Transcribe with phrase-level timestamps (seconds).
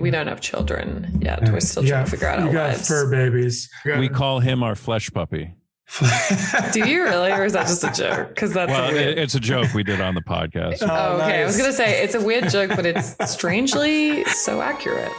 [0.00, 1.40] we don't have children yet.
[1.50, 2.52] We're still You trying got- to figure out how much.
[2.54, 2.88] you our got lives.
[2.88, 3.68] fur babies.
[3.84, 5.54] We call him our flesh puppy.
[6.72, 8.28] Do you really, or is that just a joke?
[8.28, 9.18] Because that's Well, a weird.
[9.18, 10.78] it's a joke we did on the podcast.
[10.82, 11.42] Oh, okay.
[11.42, 15.10] I was gonna say it's a weird joke, but it's strangely so accurate.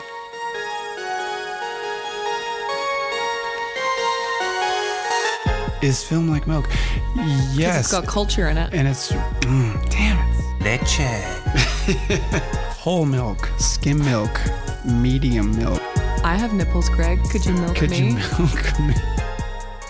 [5.82, 6.68] Is film like milk?
[7.56, 7.80] Yes.
[7.80, 8.72] It's got culture in it.
[8.72, 10.42] and it's mm, damn it.
[10.64, 11.02] Leche.
[12.78, 14.30] Whole milk, skim milk,
[14.86, 15.82] medium milk.
[16.24, 17.24] I have nipples, Greg.
[17.30, 18.10] Could you milk Could me?
[18.10, 18.94] you milk me?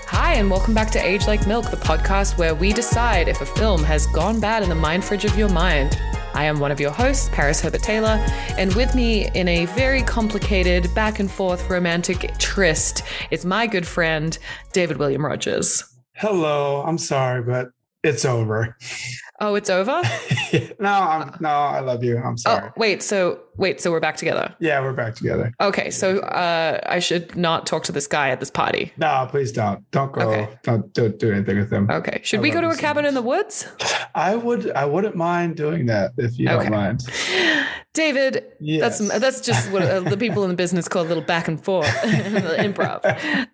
[0.07, 3.45] Hi, and welcome back to Age Like Milk, the podcast where we decide if a
[3.45, 5.99] film has gone bad in the mind fridge of your mind.
[6.33, 8.23] I am one of your hosts, Paris Herbert Taylor,
[8.57, 13.85] and with me in a very complicated back and forth romantic tryst is my good
[13.85, 14.37] friend,
[14.71, 15.83] David William Rogers.
[16.15, 16.83] Hello.
[16.85, 17.69] I'm sorry, but
[18.03, 18.77] it's over.
[19.43, 20.01] Oh, it's over?
[20.79, 21.49] no, I'm no.
[21.49, 22.17] I love you.
[22.17, 22.67] I'm sorry.
[22.67, 24.55] Oh, wait, so wait, so we're back together.
[24.59, 25.51] Yeah, we're back together.
[25.59, 28.93] Okay, so uh, I should not talk to this guy at this party.
[28.97, 29.89] No, please don't.
[29.89, 30.21] Don't go.
[30.29, 30.49] Okay.
[30.63, 31.89] Don't, don't do anything with him.
[31.89, 33.09] Okay, should I we go to a cabin much.
[33.09, 33.67] in the woods?
[34.13, 34.71] I would.
[34.71, 36.63] I wouldn't mind doing that if you Okay.
[36.69, 37.01] don't mind.
[37.93, 38.99] David, Yes.
[38.99, 41.61] that's that's just what uh, the people in the business call a little back and
[41.61, 43.01] forth improv.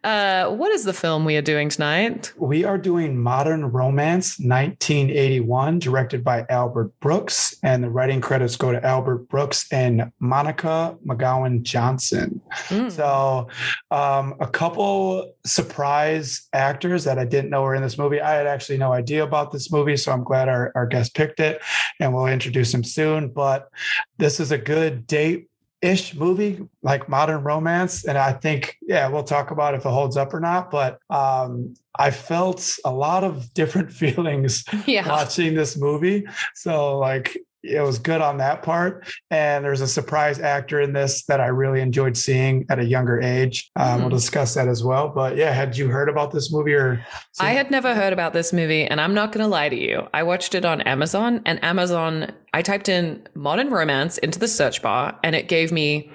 [0.04, 2.34] Uh, what is the film we are doing tonight?
[2.38, 8.72] We are doing Modern Romance 1981, directed by Albert Brooks, and the writing credits go
[8.72, 12.42] to Albert Brooks and Monica McGowan Johnson.
[12.68, 12.92] Mm.
[12.92, 13.48] So,
[13.92, 18.22] um, a couple surprise actors that I didn't know were in this movie.
[18.22, 21.40] I had actually no idea about this movie, so I'm glad our, our guest picked
[21.40, 21.62] it,
[22.00, 23.30] and we'll introduce him soon.
[23.30, 23.70] But
[24.18, 25.50] this is a good date
[25.82, 30.18] ish movie like modern romance and i think yeah we'll talk about if it holds
[30.18, 35.78] up or not but um i felt a lot of different feelings Yeah, watching this
[35.78, 36.26] movie.
[36.56, 37.38] So like
[37.68, 41.48] it was good on that part and there's a surprise actor in this that i
[41.48, 44.14] really enjoyed seeing at a younger age um, we'll Mhm.
[44.14, 47.04] discuss that as well but yeah had you heard about this movie or
[47.40, 50.08] I had never heard about this movie, and I'm not going to lie to you.
[50.12, 52.32] I watched it on Amazon, and Amazon.
[52.52, 56.10] I typed in modern romance into the search bar, and it gave me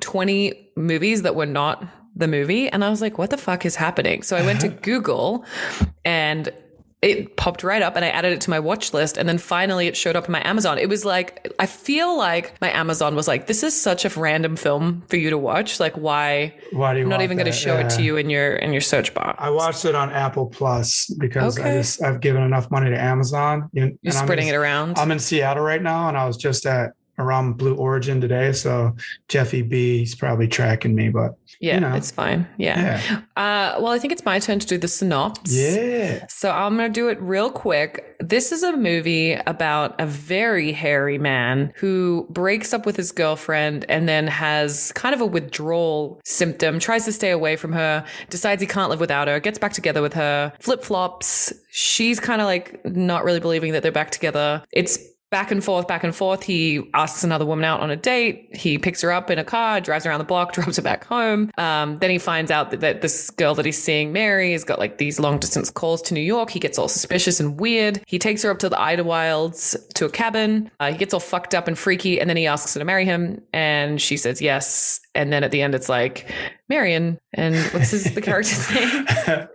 [0.00, 1.84] 20 movies that were not
[2.16, 4.68] the movie, and I was like, "What the fuck is happening?" So I went to
[4.88, 5.44] Google,
[6.04, 6.48] and
[7.00, 9.16] it popped right up and I added it to my watch list.
[9.16, 10.78] And then finally it showed up in my Amazon.
[10.78, 14.56] It was like, I feel like my Amazon was like, this is such a random
[14.56, 15.78] film for you to watch.
[15.78, 16.54] Like, why?
[16.72, 18.72] why do you I'm not even going to show it to you in your, in
[18.72, 19.36] your search bar.
[19.38, 23.70] I watched it on Apple Plus because I just, I've given enough money to Amazon.
[23.72, 24.98] You- You're and I'm spreading in- it around.
[24.98, 28.52] I'm in Seattle right now, and I was just at around Blue Origin today.
[28.52, 28.94] So
[29.28, 31.94] Jeffy B, he's probably tracking me, but yeah, you know.
[31.94, 32.46] it's fine.
[32.56, 33.00] Yeah.
[33.10, 35.52] yeah, Uh, well, I think it's my turn to do the synopsis.
[35.76, 36.26] yeah.
[36.28, 38.16] So I'm going to do it real quick.
[38.20, 43.84] This is a movie about a very hairy man who breaks up with his girlfriend
[43.88, 48.60] and then has kind of a withdrawal symptom, tries to stay away from her, decides
[48.60, 51.52] he can't live without her, gets back together with her, flip flops.
[51.70, 54.62] She's kind of like not really believing that they're back together.
[54.72, 54.98] It's
[55.30, 56.42] back and forth, back and forth.
[56.42, 58.48] He asks another woman out on a date.
[58.56, 61.50] He picks her up in a car, drives around the block, drops her back home.
[61.58, 64.78] Um, then he finds out that, that this girl that he's seeing, Mary, has got
[64.78, 66.50] like these long distance calls to New York.
[66.50, 68.00] He gets all suspicious and weird.
[68.06, 70.70] He takes her up to the Idyllwilds to a cabin.
[70.80, 73.04] Uh, he gets all fucked up and freaky, and then he asks her to marry
[73.04, 75.00] him, and she says yes.
[75.18, 76.30] And then at the end, it's like
[76.68, 79.04] Marion, and what's his the character's name?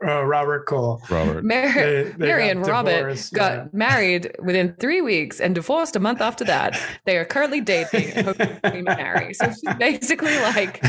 [0.05, 1.01] uh, Robert Cole.
[1.09, 1.41] Robert.
[1.45, 3.65] Mar- They- they Mary got Robert divorced, got yeah.
[3.71, 6.77] married within three weeks and divorced a month after that.
[7.05, 9.33] They are currently dating and hoping to marry.
[9.35, 10.83] So she's basically like,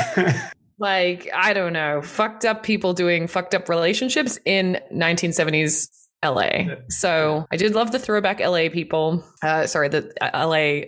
[0.80, 5.88] like I don't know, fucked up people doing fucked up relationships in 1970s
[6.24, 6.74] LA.
[6.88, 9.24] So I did love the throwback LA people.
[9.42, 10.86] Uh, sorry, the uh, LA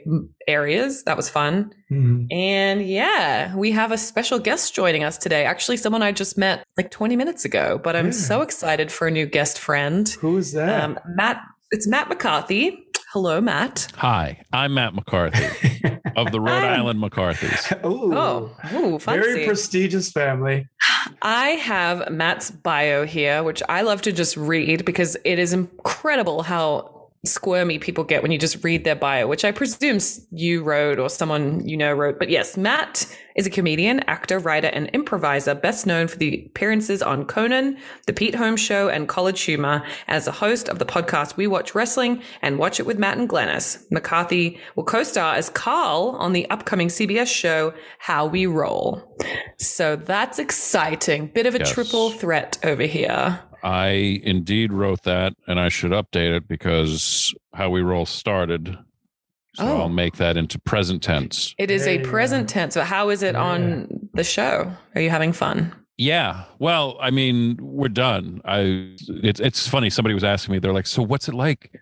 [0.49, 1.03] areas.
[1.05, 1.73] That was fun.
[1.91, 2.33] Mhm.
[2.33, 5.45] And yeah, we have a special guest joining us today.
[5.45, 8.13] Actually, someone I just met like 20 minutes ago, but I'm Yeah.
[8.13, 10.09] so excited for a new guest friend.
[10.21, 10.83] Who is that?
[10.85, 12.86] Um, Matt, it's Matt McCarthy.
[13.17, 13.89] Hello, Matt.
[13.97, 15.47] Hi, I'm Matt McCarthy
[16.17, 17.83] of the Rhode Island McCarthys.
[17.83, 19.27] Ooh, Oh, ooh, fancy.
[19.33, 20.69] very prestigious family.
[21.23, 26.43] I have Matt's bio here, which I love to just read because it is incredible
[26.43, 26.96] how
[27.27, 29.99] squirmy people get when you just read their bio, which I presume
[30.31, 32.19] you wrote or someone you know wrote.
[32.19, 37.03] But yes, Matt is a comedian, actor, writer, and improviser, best known for the appearances
[37.03, 37.77] on Conan,
[38.07, 39.83] The Pete Holmes Show, and College Humor.
[40.09, 43.29] As a host of the podcast We Watch Wrestling and Watch It with Matt and
[43.29, 49.03] Glennis, McCarthy will co-star as Carl on the upcoming CBS show How We Roll.
[49.59, 51.27] So that's exciting.
[51.35, 51.71] Bit of a Yes.
[51.73, 53.41] triple threat over here.
[53.67, 58.79] I indeed wrote that, and I should update it because how we roll started
[59.55, 59.81] So Oh.
[59.81, 61.55] I'll make that into present tense.
[61.59, 62.53] It is There a present go.
[62.53, 62.75] tense.
[62.75, 63.43] So how is it Yeah.
[63.43, 64.71] on the show?
[64.95, 65.73] Are you having fun?
[65.97, 66.45] Yeah.
[66.59, 68.43] Well, I mean, we're done.
[68.45, 69.89] I it's it's funny.
[69.89, 71.73] Somebody was asking me, they're like, So what's it like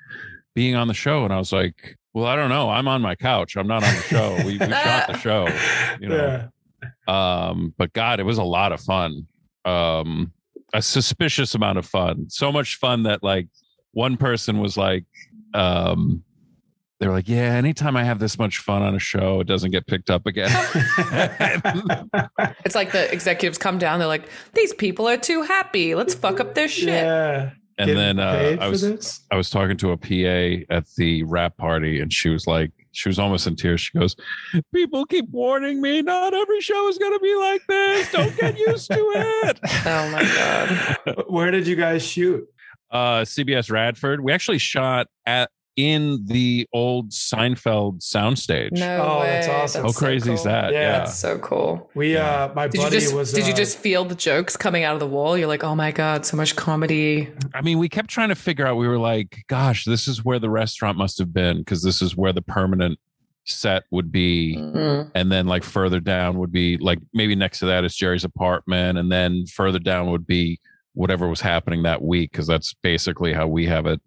[0.55, 1.25] being on the show?
[1.25, 2.71] And I was like, Well, I don't know.
[2.71, 3.57] I'm on my couch.
[3.57, 4.37] I'm not on the show.
[4.47, 5.49] We, we shot the show.
[6.01, 6.49] You know.
[7.09, 7.49] Yeah.
[7.49, 9.27] Um, but God, it was a lot of fun.
[9.65, 10.33] Um,
[10.75, 12.27] a suspicious amount of fun.
[12.29, 13.49] So much fun that like
[13.93, 15.05] one person was like,
[15.55, 16.25] um,
[16.99, 19.71] they were like, Yeah, anytime I have this much fun on a show, it doesn't
[19.71, 20.51] get picked up again.
[22.65, 23.99] It's like the executives come down.
[23.99, 25.95] They're like, these people are too happy.
[25.95, 26.89] Let's fuck up their shit.
[26.89, 27.51] Yeah.
[27.79, 29.21] and Getting then uh, I was?
[29.31, 33.09] I was talking to a PA at the wrap party, and she was like, she
[33.09, 33.81] was almost in tears.
[33.81, 34.17] She goes,
[34.73, 36.03] "People keep warning me.
[36.03, 38.13] Not every show is going to be like this.
[38.13, 38.99] Don't get used to
[39.45, 41.25] it." Oh my God.
[41.29, 42.49] Where did you guys shoot?
[42.91, 44.21] uh, CBS Radford.
[44.21, 48.73] We actually shot at in the old Seinfeld soundstage.
[48.73, 49.27] No Oh, way.
[49.27, 49.83] that's awesome.
[49.83, 50.73] How so crazy is that?
[50.73, 50.81] Yeah.
[50.81, 50.99] Yeah.
[50.99, 51.91] That's so cool.
[51.95, 54.57] We uh my Did you buddy just was did you uh, just feel the jokes
[54.57, 55.37] coming out of the wall?
[55.37, 57.29] You're like, oh my god, so much comedy.
[57.53, 58.77] I mean, we kept trying to figure out.
[58.77, 62.17] We were like, "Gosh, this is where the restaurant must have been because this is
[62.17, 62.99] where the permanent
[63.45, 65.11] set would be." Mm.
[65.15, 68.97] and then like further down would be like maybe next to that is Jerry's apartment,
[68.99, 70.61] and then further down would be
[70.93, 74.01] whatever was happening that week because that's basically how we have it,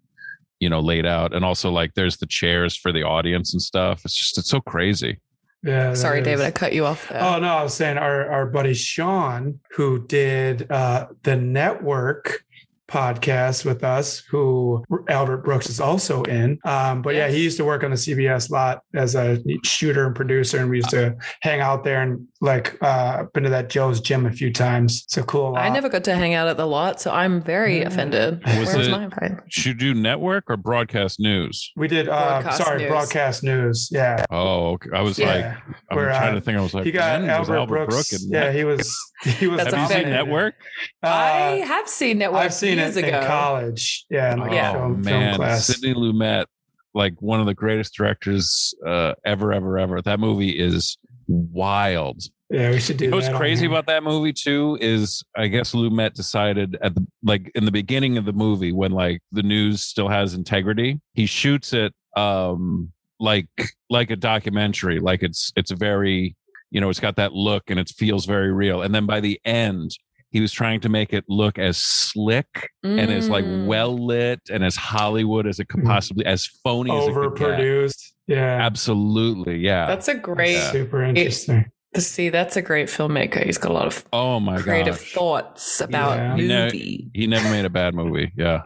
[0.60, 1.34] you know, laid out.
[1.34, 4.02] And also like there's the chairs for the audience and stuff.
[4.04, 5.20] It's just it's so crazy.
[5.62, 7.22] yeah, Sorry, is- David, I cut you off there.
[7.22, 12.44] Oh no, I was saying our our buddy Sean, who did uh the network
[12.88, 16.58] podcast with us, who Albert Brooks is also in.
[16.64, 20.14] Um, but yeah, he used to work on the CBS lot as a shooter and
[20.16, 24.00] producer, and we used to hang out there and like uh been to that Joe's
[24.00, 25.02] gym a few times.
[25.04, 25.60] It's a cool lot.
[25.62, 27.88] I never got to hang out at the lot, so I'm very Yeah.
[27.88, 28.42] offended.
[28.58, 29.32] Was Where it- my invite?
[29.48, 31.70] Should you do network or broadcast news?
[31.76, 32.88] we did uh Broadcast sorry, news.
[32.90, 33.88] broadcast news.
[33.92, 34.24] Yeah.
[34.30, 34.90] Oh, okay.
[34.94, 35.26] I was Yeah.
[35.26, 35.56] like, yeah.
[35.90, 36.58] I'm Where, trying uh, to think.
[36.58, 38.10] I was like, he got when Albert, Albert Brooks.
[38.10, 40.54] Brook yeah, he was he was That's Have you seen fair- Network?
[41.02, 43.20] I Uh, have seen Network I've seen years it ago.
[43.20, 44.06] in college.
[44.10, 44.72] Yeah, in like Yeah.
[44.72, 45.66] a Oh film, film man, class.
[45.66, 46.46] Sidney Lumet,
[46.94, 50.02] like one of the greatest directors uh, ever, ever, ever.
[50.02, 50.96] That movie is
[51.26, 52.22] wild.
[52.50, 55.74] Yeah, we should do You know what's crazy about that movie too is I guess
[55.74, 59.82] Lumet decided at the like in the beginning of the movie when like the news
[59.82, 62.90] still has integrity, he shoots it um
[63.20, 63.48] like
[63.90, 66.34] like a documentary, like it's it's very
[66.70, 68.80] you know it's got that look and it feels very real.
[68.80, 69.90] And then by the end,
[70.30, 73.66] he was trying to make it look as slick and as like Mm.
[73.66, 75.86] well lit and as Hollywood as it could Mhm.
[75.86, 77.48] possibly as phony as it could get.
[77.58, 78.12] overproduced.
[78.26, 79.86] Yeah, Absolutely, yeah.
[79.86, 80.70] That's a great Yeah.
[80.72, 81.66] super interesting.
[81.94, 82.28] to see.
[82.28, 83.42] That's a great filmmaker.
[83.44, 85.12] He's got a lot of oh my creative gosh.
[85.14, 86.36] thoughts about Yeah.
[86.36, 87.08] You know- movie.
[87.14, 88.30] He never made a bad movie.
[88.36, 88.62] Yeah.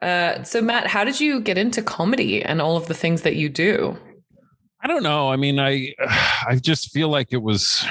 [0.00, 3.34] Uh, so Matt, how did you get into comedy and all of the things that
[3.34, 3.98] you do?
[4.80, 5.28] I don't know.
[5.32, 5.92] I mean, I
[6.46, 7.84] I just feel like it was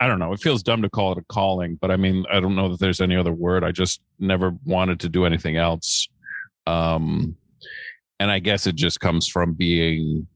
[0.00, 0.32] I don't know.
[0.32, 2.80] It feels dumb to call it a calling, but I mean, I don't know that
[2.80, 3.64] there's any other word.
[3.64, 6.08] I just never wanted to do anything else.
[6.66, 7.36] Um
[8.20, 10.26] and I guess it just comes from being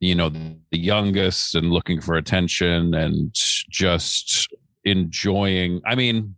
[0.00, 4.48] you know the youngest and looking for attention and just
[4.84, 5.80] enjoying.
[5.84, 6.34] I mean,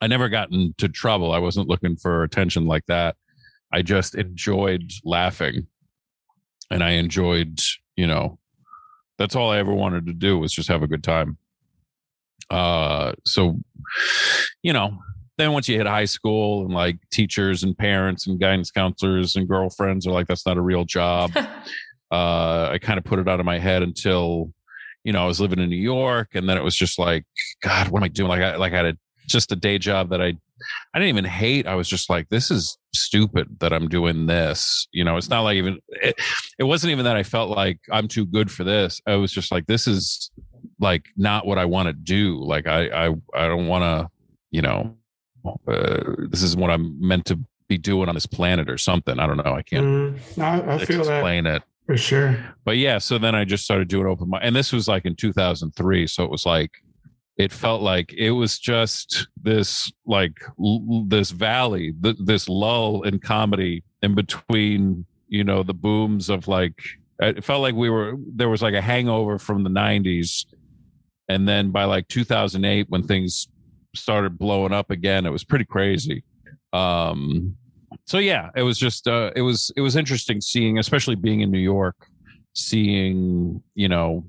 [0.00, 1.32] I never got into trouble.
[1.32, 3.16] I wasn't looking for attention like that.
[3.72, 5.68] I just enjoyed laughing
[6.70, 7.60] and I enjoyed,
[7.96, 8.38] you know,
[9.18, 11.36] that's all I ever wanted to do was just have a good time.
[12.50, 13.58] Uh, so,
[14.62, 14.98] you know,
[15.40, 19.48] then once you hit high school and like teachers and parents and guidance counselors and
[19.48, 21.30] girlfriends are like, that's not a real job.
[21.36, 24.52] uh, I kind of put it out of my head until,
[25.04, 27.24] you know, I was living in New York and then it was just like,
[27.62, 28.28] God, what am I doing?
[28.28, 30.34] Like I, like I had a, just a day job that I,
[30.92, 31.66] I didn't even hate.
[31.66, 34.88] I was just like, this is stupid that I'm doing this.
[34.92, 36.20] You know, it's not like even, it,
[36.58, 39.00] it wasn't even that I felt like I'm too good for this.
[39.06, 40.30] I was just like, this is
[40.80, 42.42] like not what I want to do.
[42.42, 44.10] Like I, I, I don't want to,
[44.50, 44.94] you know,
[45.68, 49.18] uh, this is what I'm meant to be doing on this planet or something.
[49.18, 49.54] I don't know.
[49.54, 52.38] I can't Mm, I, I feel that explain it for sure.
[52.64, 55.16] but yeah so then i just started doing open mic and this was like in
[55.16, 56.70] 2003 so it was like
[57.36, 63.18] it felt like it was just this like l- this valley th- this lull in
[63.18, 66.78] comedy in between you know the booms of like
[67.18, 70.44] it felt like we were there was like a hangover from the 90s
[71.30, 73.48] and then by like 2008 when things
[73.94, 76.24] started blowing up again it was pretty crazy
[76.72, 77.56] um
[78.04, 81.50] so yeah it was just uh it was it was interesting seeing especially being in
[81.50, 82.06] new york
[82.54, 84.24] seeing you know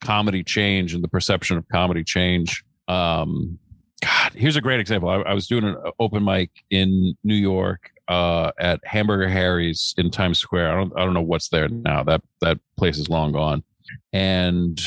[0.00, 3.58] comedy change and the perception of comedy change um
[4.02, 7.90] god here's a great example i, I was doing an open mic in new york
[8.08, 10.70] uh, at Hamburger Harry's in Times Square.
[10.70, 12.04] I don't I don't know what's there now.
[12.04, 13.64] That that place is long gone.
[14.12, 14.80] And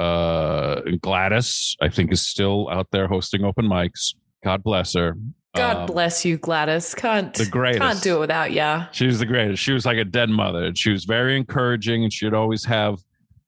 [0.00, 4.14] uh, Gladys, I think, is still out there hosting open mics.
[4.42, 5.16] God bless her.
[5.54, 6.94] God Um, bless you, Gladys.
[6.94, 7.80] Can't the greatest.
[7.82, 8.86] can't do it without ya.
[8.92, 9.62] She was the greatest.
[9.62, 10.66] She was like a dead mother.
[10.66, 12.98] And she was very encouraging and she'd always have,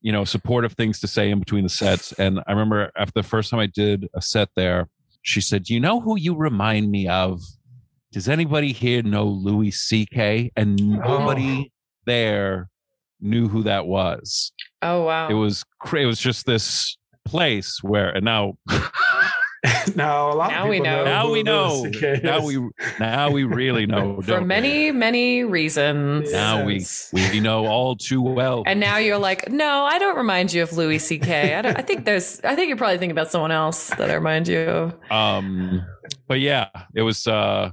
[0.00, 2.12] you know, supportive things to say in between the sets.
[2.14, 4.88] And I remember after the first time I did a set there,
[5.22, 7.40] she said, Do you know who you remind me of?
[8.10, 10.50] Does anybody here know Louis C.K.?
[10.56, 11.72] And nobody
[12.04, 12.68] there
[13.20, 14.52] knew who that was.
[14.82, 15.28] Oh wow.
[15.28, 18.54] It was cra- it was just this place where and now
[19.94, 20.96] now a lot Now of we know.
[20.96, 21.04] know.
[21.04, 21.84] now we know
[22.22, 22.58] now we
[23.00, 24.46] now we really know for don't we?
[24.48, 26.32] many many reasons.
[26.32, 27.10] now we Yes.
[27.12, 30.72] we know all too well And now you're like, no, I don't remind you of
[30.72, 31.54] Louis C.K.
[31.54, 34.14] I, don't, I think there's, I think you're probably thinking about someone else that I
[34.14, 34.94] remind you of.
[35.12, 35.84] um
[36.26, 37.70] but yeah it was uh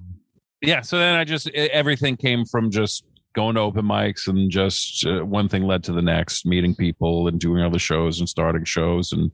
[0.61, 3.03] yeah so then i just everything came from just
[3.39, 7.27] going to open mics and just uh, one thing led to the next meeting people
[7.27, 9.13] and doing other shows and starting shows.
[9.13, 9.31] And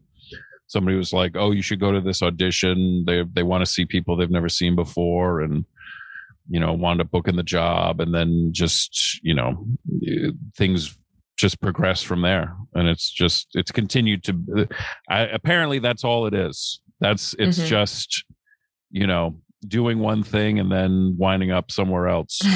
[0.67, 3.03] somebody was like oh you should go to this audition.
[3.07, 5.65] They they want to see people they've never seen before and
[6.49, 7.99] you know wound up booking the job.
[7.99, 9.65] And then just you know
[10.57, 10.97] things
[11.37, 12.55] just progress from there.
[12.75, 14.67] And it's just it's continued to
[15.09, 16.79] I, apparently that's all it is.
[16.99, 17.67] That's it's Mhm.
[17.67, 18.23] just
[18.91, 22.39] you know doing one thing and then winding up somewhere else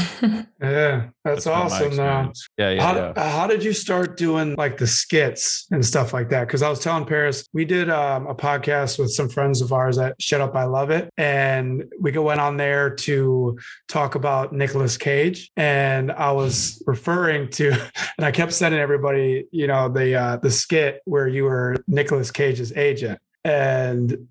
[0.62, 1.96] Yeah, that's, been my awesome.
[1.96, 2.28] Though.
[2.28, 2.50] experience.
[2.58, 6.30] yeah yeah How, yeah how did you start doing like the skits and stuff like
[6.30, 6.48] that?
[6.48, 9.98] Because I was telling Paris, we did um, a podcast with some friends of ours
[9.98, 11.10] at Shut Up, I Love It.
[11.18, 15.50] And we went on there to talk about Nicolas Cage.
[15.56, 17.72] And I was referring to,
[18.18, 22.32] and I kept sending everybody, you know, the, uh, the skit where you were Nicolas
[22.32, 23.20] Cage's agent.
[23.44, 24.28] And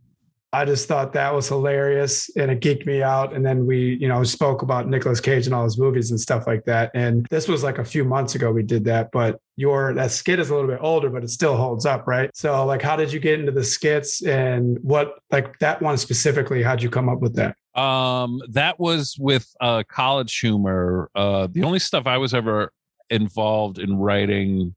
[0.52, 3.34] I just thought that was hilarious and it geeked me out.
[3.34, 6.46] And then we, you know, spoke about Nicolas Cage and all his movies and stuff
[6.46, 6.90] like that.
[6.94, 10.38] And this was like a few months ago we did that, but your that skit
[10.38, 12.30] is a little bit older, but it still holds up, right?
[12.34, 16.62] So like how did you get into the skits and what like that one specifically,
[16.62, 17.56] how'd you come up with that?
[17.78, 21.10] Um, that was with uh, college humor.
[21.14, 22.72] Uh, the only stuff I was ever
[23.10, 24.74] involved in writing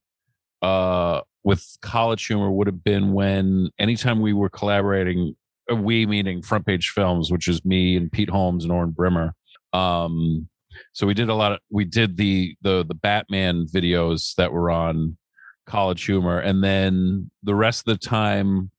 [0.61, 5.35] uh, with college humor would have been when anytime we were collaborating,
[5.75, 9.31] we meaning Front Page Films, which is me and Pete Holmes and Oren Brimer.
[9.73, 10.47] Um,
[10.93, 14.71] so we did a lot of we did the the the Batman videos that were
[14.71, 15.17] on
[15.65, 18.71] College Humor, and then the rest of the time,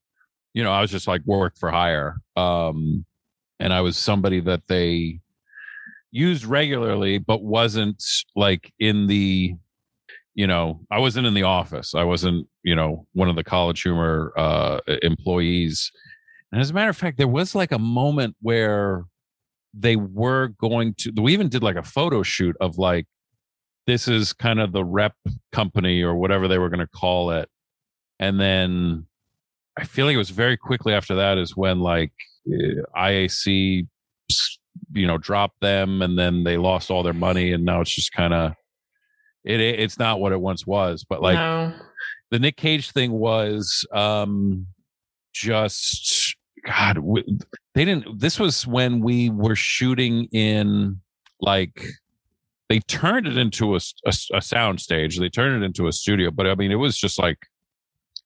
[0.54, 2.16] you know, I was just like work for hire.
[2.36, 3.04] Um,
[3.60, 5.20] and I was somebody that they
[6.10, 9.54] used regularly, but wasn't like in the,
[10.34, 11.94] you know, I wasn't in the office.
[11.94, 15.92] I wasn't, you know, one of the college humor uh, employees.
[16.52, 19.04] And as a matter of fact, there was like a moment where
[19.74, 23.06] they were going to, we even did like a photo shoot of like,
[23.86, 25.14] this is kind of the rep
[25.50, 27.48] company or whatever they were going to call it.
[28.20, 29.06] And then
[29.76, 32.12] I feel like it was very quickly after that is when like
[32.46, 33.86] uh, IAC,
[34.92, 38.12] you know, dropped them and then they lost all their money and now it's just
[38.12, 38.52] kind of
[39.44, 39.80] it, it.
[39.80, 41.72] It's not what it once was, but like no.
[42.30, 44.66] the Nick Cage thing was um
[45.32, 46.06] just
[46.66, 46.94] God.
[46.96, 47.38] w-
[47.74, 48.20] They didn't.
[48.20, 51.00] This was when we were shooting in
[51.40, 51.84] like
[52.68, 53.80] they turned it into a
[54.40, 55.18] sound stage.
[55.18, 57.38] They turned it into a studio, but I mean, it was just like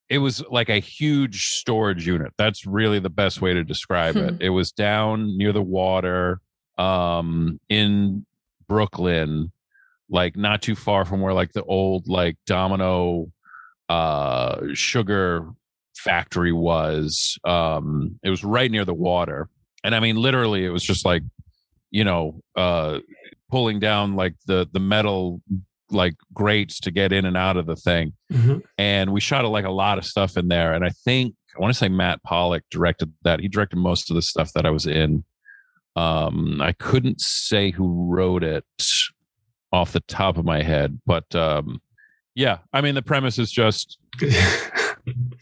[0.09, 2.33] it was like a huge storage unit.
[2.39, 4.37] That's really the best way to describe it.
[4.41, 6.41] It was down near the water,
[6.79, 8.25] um, in
[8.69, 9.51] Brooklyn,
[10.09, 13.33] like not too far from where like the old like Domino
[13.89, 15.49] uh sugar
[15.97, 17.39] factory was.
[17.45, 19.49] Um, it was right near the water,
[19.85, 21.23] and I mean, literally, it was just like
[21.91, 22.99] you know, uh,
[23.51, 25.41] pulling down like the the metal
[25.91, 28.13] like grates to get in and out of the thing.
[28.77, 30.75] And we shot like a lot of stuff in there.
[30.75, 33.41] And i think i want to say matt pollock directed that.
[33.41, 35.25] He directed most of the stuff that i was in.
[35.95, 38.65] Um i couldn't say who wrote it
[39.73, 41.81] off the top of my head but um
[42.35, 43.99] yeah i mean the premise is just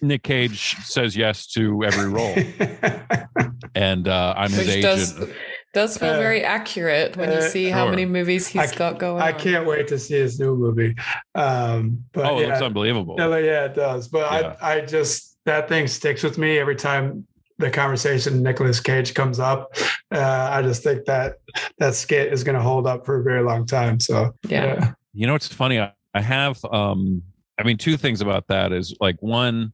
[0.02, 2.34] nick cage says yes to every role
[3.74, 5.28] and uh i'm his Which agent does
[5.72, 7.90] does feel Uh, very accurate when you uh, see how sure.
[7.90, 9.40] many movies he's I- got going I on.
[9.40, 10.94] can't wait to see his new movie.
[11.34, 14.06] Um, but oh it yeah, looks unbelievable Yeah, yeah, it does.
[14.06, 14.56] But Yeah.
[14.62, 17.26] I, I just that thing sticks with me every time
[17.58, 19.74] the conversation Nicholas Cage comes up.
[20.14, 21.38] Uh, I just think that
[21.78, 23.98] that skit is going to hold up for a very long time.
[23.98, 24.92] So Yeah.
[25.12, 25.80] You know, it's funny.
[25.80, 27.22] I, I have, um,
[27.58, 29.72] I mean, two things about that is like one,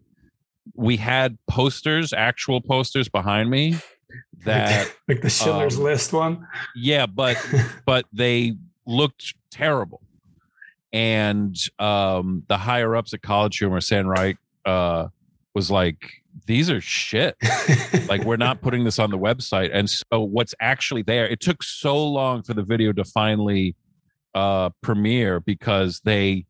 [0.75, 3.76] we had posters, actual posters behind me
[4.44, 6.46] that like the Schiller's Um, List one.
[6.76, 7.37] yeah, but
[7.87, 8.56] but they
[8.87, 10.02] looked terrible.
[10.92, 15.06] And um, the higher ups at College Humor, Sam Reich, uh,
[15.54, 15.99] was like,
[16.46, 17.37] "These are shit.
[18.08, 21.28] Like, we're not putting this on the website." And so, what's actually there?
[21.28, 23.76] It took so long for the video to finally
[24.34, 26.44] uh, premiere because they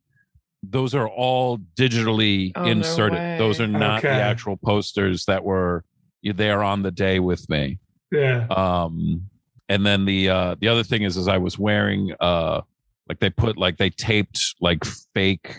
[0.62, 3.40] those are all digitally Oh, no inserted.
[3.40, 5.84] Those are not the actual posters that were
[6.22, 7.78] there on the day with me.
[8.12, 8.46] Yeah.
[8.50, 9.22] um
[9.68, 12.60] and then the uh the other thing is is i was wearing uh
[13.08, 15.54] like they put like they taped like fake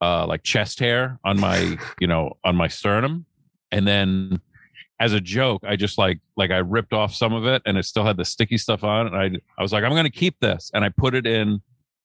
[0.00, 3.26] uh like chest hair on my you know on my sternum.
[3.70, 4.40] And then
[5.00, 7.84] as a joke i just like like i ripped off some of it and it
[7.84, 9.26] still had the sticky stuff on and i
[9.58, 10.70] i was like i'm gonna keep this.
[10.74, 11.62] And i put it in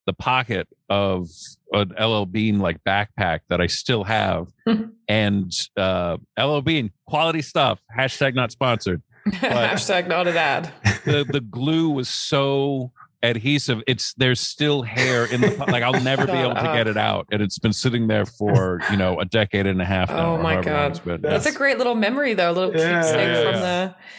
[0.10, 1.30] the pocket of
[1.72, 4.48] an LL Bean like backpack that I still have.
[5.08, 7.80] and uh LL Bean, quality stuff.
[7.96, 10.74] Hashtag not sponsored Hashtag not an ad.
[11.06, 16.26] the the glue was so adhesive it's there's still hair in the like i'll never
[16.26, 19.26] be able to get it out and it's been sitting there for you know a
[19.26, 20.92] decade and a half now Oh my God.
[21.06, 21.22] it's.
[21.22, 22.52] That's a great little memory, though.
[22.52, 23.60] A little Yeah, keepsake yeah, from yeah.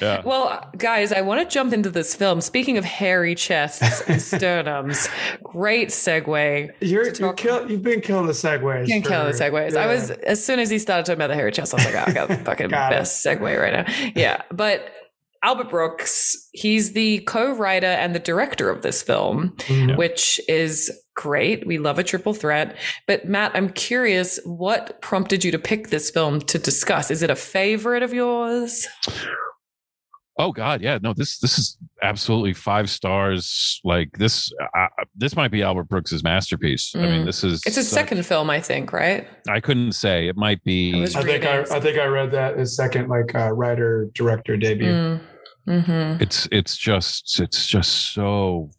[0.00, 0.04] the.
[0.04, 2.40] yeah Well, guys, I want to jump into this film.
[2.40, 5.08] Speaking of hairy chests and sternums,
[5.42, 6.70] great segue.
[6.80, 8.86] You're, you're talk- kill, you've been killing the segues.
[8.88, 9.76] Can't kill the for- segues.
[9.76, 11.94] I was as soon as he started talking about the hairy chest, I was like,
[11.94, 12.96] oh, I got the fucking Got it.
[12.98, 14.10] best segue right now.
[14.14, 14.90] Yeah, but
[15.42, 19.96] Albert Brooks, he's the co-writer and the director of this film, Mhm.
[19.96, 21.66] which is great.
[21.66, 22.76] We love a triple threat.
[23.06, 27.10] But Matt, I'm curious, what prompted you to pick this film to discuss?
[27.10, 28.86] Is it a favorite of yours?
[30.40, 35.50] Oh god yeah no this this is absolutely five stars like this uh, this might
[35.50, 37.26] be albert brooks's masterpiece i mean Mm.
[37.26, 39.28] this is It's his such- second film, I think, right?
[39.48, 41.60] i couldn't say it might be I I think I.
[41.76, 44.92] I think I read that his second like uh, writer director debut.
[44.92, 45.20] Mm.
[45.68, 46.22] Mm-hmm.
[46.22, 48.70] it's it's just it's just so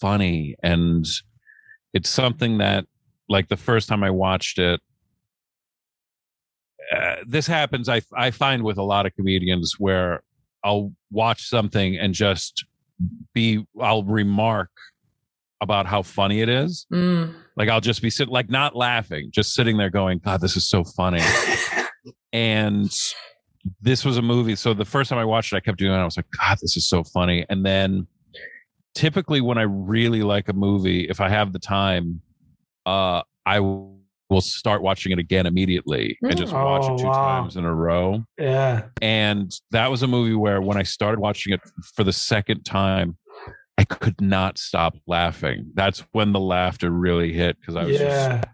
[0.00, 1.04] funny and
[1.92, 2.86] it's something that
[3.28, 4.80] like the first time i watched it
[6.96, 10.22] uh, this happens i i find with a lot of comedians where
[10.64, 12.64] i'll watch something and just
[13.34, 14.70] be i'll remark
[15.60, 17.34] about how funny it is Mm.
[17.56, 20.68] like i'll just be sitting like not laughing just sitting there going god this is
[20.68, 21.20] so funny
[22.32, 22.90] and
[23.82, 24.56] this was a movie.
[24.56, 25.96] So the first time I watched it, I kept doing it.
[25.96, 27.44] I was like, God, this is so funny.
[27.50, 28.06] And then
[28.94, 32.22] typically when I really like a movie, if I have the time,
[32.86, 33.98] uh, I w-
[34.30, 37.12] will start watching it again immediately and just watch Oh, it two wow.
[37.40, 38.24] times in a row.
[38.38, 38.84] yeah.
[39.02, 41.60] And that was a movie where when I started watching it
[41.94, 43.16] for the second time,
[43.76, 45.70] I could not stop laughing.
[45.74, 48.44] That's when the laughter really hit because I was just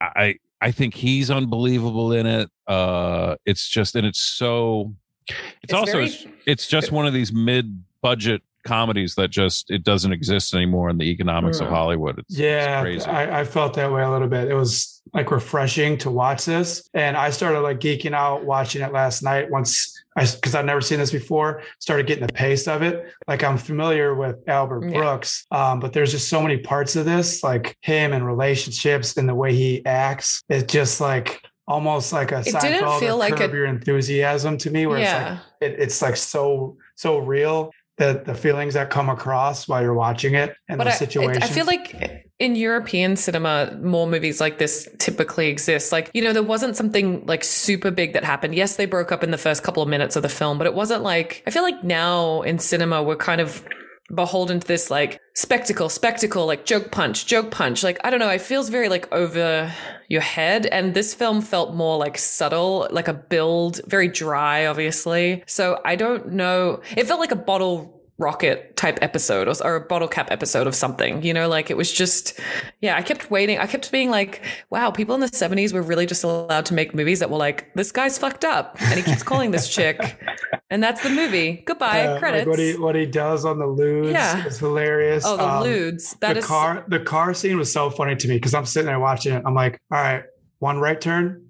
[0.00, 2.48] I I think he's unbelievable in it.
[2.66, 4.94] Uh it's just and it's so
[5.28, 10.12] it's, It's also very- it's just one of these mid-budget comedies that just it doesn't
[10.12, 11.68] exist anymore in the economics of.
[11.68, 12.18] Hollywood.
[12.18, 13.06] It's, Yeah, it's crazy.
[13.06, 14.48] I, I felt that way a little bit.
[14.48, 18.92] It was like refreshing to watch this, and I started like geeking out watching it
[18.92, 19.50] last night.
[19.50, 23.04] Once I, because I've never seen this before, started getting the pace of it.
[23.28, 24.98] Like I'm familiar with Albert Yeah.
[24.98, 29.28] Brooks, um, but there's just so many parts of this, like him and relationships and
[29.28, 30.42] the way he acts.
[30.48, 34.70] It's just like almost like a It didn't feel like Curb a- Your Enthusiasm to
[34.70, 39.08] me, where it's like it, it's like so so real that the feelings that come
[39.08, 41.42] across while you're watching it and But the I, situation.
[41.42, 45.92] I feel like in European cinema, more movies like this typically exist.
[45.92, 48.54] Like, you know, there wasn't something like super big that happened.
[48.54, 50.74] Yes, they broke up in the first couple of minutes of the film, but it
[50.74, 53.64] wasn't like, I feel like now in cinema, we're kind of
[54.14, 57.82] beholden to this like spectacle, spectacle, like joke punch, joke punch.
[57.82, 59.72] Like, I don't know, it feels very like over
[60.08, 60.66] your head.
[60.66, 65.42] And this film felt more like subtle, like a build, very dry, obviously.
[65.46, 66.80] So I don't know.
[66.96, 70.74] It felt like a bottle rocket type episode or, or a bottle cap episode of
[70.74, 72.40] something you know like it was just
[72.80, 76.06] yeah i kept waiting i kept being like wow people in the 70s were really
[76.06, 79.22] just allowed to make movies that were like this guy's fucked up and he keeps
[79.22, 80.18] calling this chick
[80.70, 84.12] and that's the movie goodbye like credits what he what he does on the ludes
[84.12, 84.46] Yeah.
[84.46, 85.22] is hilarious.
[85.26, 88.28] oh the Um, ludes that the is car the car scene was so funny to
[88.28, 89.42] me because I'm sitting there watching it.
[89.44, 90.22] I'm like, all right,
[90.58, 91.44] one right turn,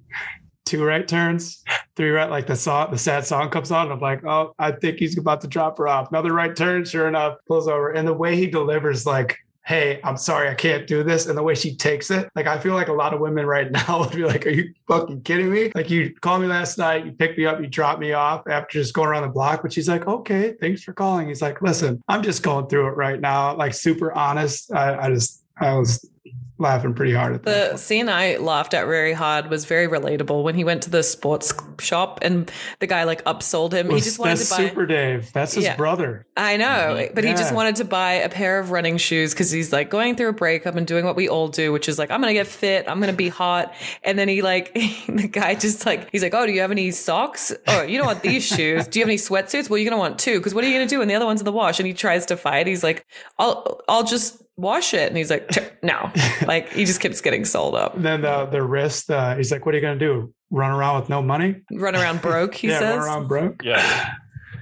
[0.66, 2.28] two right turns, three right.
[2.28, 3.90] Like the song, the sad song comes on.
[3.90, 6.10] I'm like, oh, I think he's about to drop her off.
[6.10, 7.92] Another right turn, sure enough, pulls over.
[7.92, 9.38] And the way he delivers, like.
[9.64, 11.26] Hey, I'm sorry, I can't do this.
[11.26, 13.68] And the way she takes it, like I feel like a lot of women right
[13.88, 15.72] now would be like, Are you fucking kidding me?
[15.74, 18.78] Like you called me last night, you picked me up, you dropped me off after
[18.78, 19.62] just going around the block.
[19.62, 21.26] But she's like, Okay, thanks for calling.
[21.26, 23.56] He's like, Listen, I'm just going through it right now.
[23.56, 24.72] Like super honest.
[24.72, 26.08] I, I just I was
[26.58, 27.72] laughing pretty hard at that.
[27.72, 31.02] The scene I laughed at very hard was very relatable when he went to the
[31.02, 33.90] sports shop and the guy like upsold him.
[33.90, 34.56] He just wanted to buy.
[34.68, 35.32] Super Dave.
[35.32, 35.76] That's his Yeah.
[35.76, 36.26] brother.
[36.36, 37.14] I know, mm-hmm.
[37.14, 40.16] but he just wanted to buy a pair of running shoes because he's like going
[40.16, 42.46] through a breakup and doing what we all do, which is like, I'm gonna get
[42.46, 43.74] fit, I'm gonna be hot.
[44.02, 44.72] And then he like,
[45.08, 47.52] the guy just like, he's like, Oh, do you have any socks?
[47.66, 48.86] Oh, you don't want these shoes.
[48.88, 49.68] Do you have any sweatsuits?
[49.68, 51.40] Well, you're gonna want two because what are you gonna do when the other one's
[51.40, 51.78] in the wash?
[51.78, 52.66] And he tries to fight.
[52.66, 53.04] He's like,
[53.38, 55.08] I'll, I'll just wash it.
[55.08, 55.50] And he's like,
[55.82, 56.10] No,
[56.46, 57.94] like he just keeps getting sold up.
[57.96, 59.10] And then the the wrist.
[59.10, 60.32] Uh, he's like, "What are you gonna do?
[60.50, 61.62] Run around with no money?
[61.72, 62.98] Run around broke, he yeah, says.
[62.98, 64.14] run around broke." Yeah.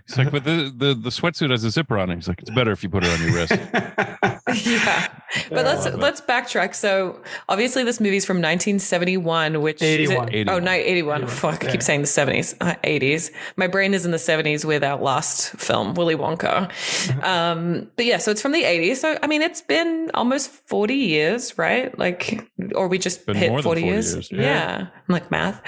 [0.07, 2.16] He's like, but the, the the sweatsuit has a zipper on it.
[2.16, 3.52] He's like, it's better if you put it on your wrist.
[4.64, 5.09] yeah.
[5.51, 6.75] But let's let's backtrack.
[6.77, 10.49] So obviously this movie's from 1971, which is it- 81.
[10.49, 11.27] Oh, no, 81.
[11.27, 13.31] Fuck, I keep saying the 70s, uh, 80s.
[13.57, 16.71] My brain is in the 70s with our last film, Willy Wonka.
[17.25, 18.97] um, but yeah, so it's from the 80s.
[18.97, 21.97] So I mean, it's been almost 40 years, right?
[21.99, 24.12] Like, or we just hit 40, 40 years.
[24.14, 24.40] years, Yeah.
[24.40, 24.77] yeah.
[25.09, 25.61] I'm like math.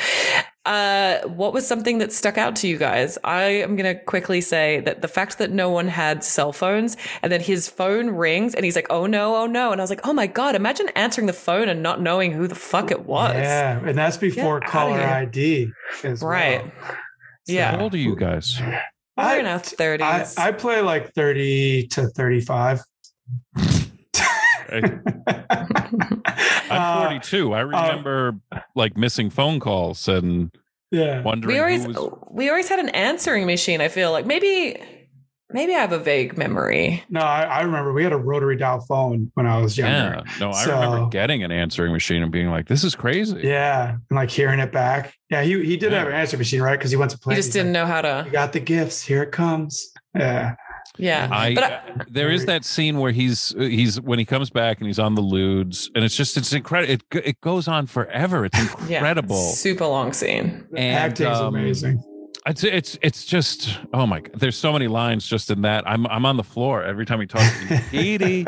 [0.67, 3.17] Uh, what was something that stuck out to you guys?
[3.25, 6.97] I am going to quickly say that the fact that no one had cell phones
[7.23, 9.71] and then his phone rings and he's like, oh no, oh no.
[9.73, 12.49] And I was like, oh my God, imagine answering the phone and not knowing who
[12.49, 13.35] the fuck it was.
[13.35, 15.01] Yeah, and that's before outta caller.
[15.01, 15.71] ID.
[16.03, 16.63] As Right.
[16.65, 16.73] well.
[17.47, 17.71] Yeah.
[17.77, 18.61] How old are you guys?
[18.61, 20.35] We're in I, our 30s.
[20.37, 22.81] I, I play like 30 to 35.
[26.71, 27.53] I- I'm Uh, 42.
[27.55, 28.37] I remember
[28.75, 30.51] like missing phone calls and
[30.91, 31.23] yeah.
[31.23, 32.19] wondering we always who was.
[32.31, 34.27] we always had an answering machine, I feel like.
[34.27, 34.77] Maybe
[35.53, 37.05] maybe I have a vague memory.
[37.09, 40.23] No, I, I remember we had a rotary dial phone when I was younger.
[40.27, 43.41] Yeah, no, I So- remember getting an answering machine and being like, "This is crazy."
[43.45, 43.91] Yeah.
[43.91, 45.15] And like hearing it back.
[45.31, 45.99] Yeah, he, he did Yeah.
[46.01, 46.79] have an answering machine, right?
[46.79, 47.35] Because he went to play.
[47.35, 49.03] You just didn't know how to You got the gifts.
[49.03, 49.93] Here it comes.
[50.17, 50.57] Yeah.
[50.99, 51.29] Yeah.
[51.31, 54.87] I, But I- there is that scene where he's he's when he comes back and
[54.87, 56.93] he's on the ludes and it's just it's incredible.
[56.95, 58.45] It it goes on forever.
[58.47, 58.99] It's yeah.
[58.99, 59.37] incredible.
[59.37, 60.67] Super long scene.
[60.73, 62.03] The And, acting's um, amazing.
[62.47, 64.39] It's it's it's just oh my god.
[64.39, 65.83] There's so many lines just in that.
[65.89, 67.51] I'm I'm on the floor every time he talks.
[67.69, 68.47] To me, Petey,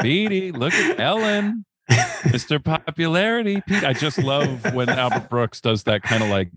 [0.00, 2.62] Petey, look at Ellen, Mr.
[2.62, 3.60] Popularity.
[3.66, 3.84] Pete.
[3.84, 6.50] I just love when Albert Brooks does that kind of like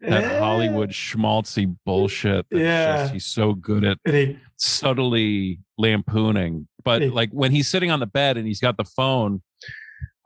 [0.00, 2.44] that Hollywood schmaltzy bullshit.
[2.50, 2.96] That's Yeah.
[3.04, 6.66] just, he's so good at And he, subtly lampooning.
[6.84, 7.08] But Hey.
[7.10, 9.42] like when he's sitting on the bed and he's got the phone,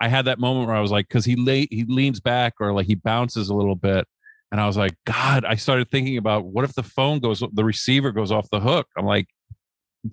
[0.00, 2.72] I had that moment where I was like, because he lay he leans back or
[2.72, 4.06] like he bounces a little bit,
[4.52, 7.64] and I was like, God, I started thinking about what if the phone goes, the
[7.64, 8.86] receiver goes off the hook.
[8.96, 9.26] I'm like,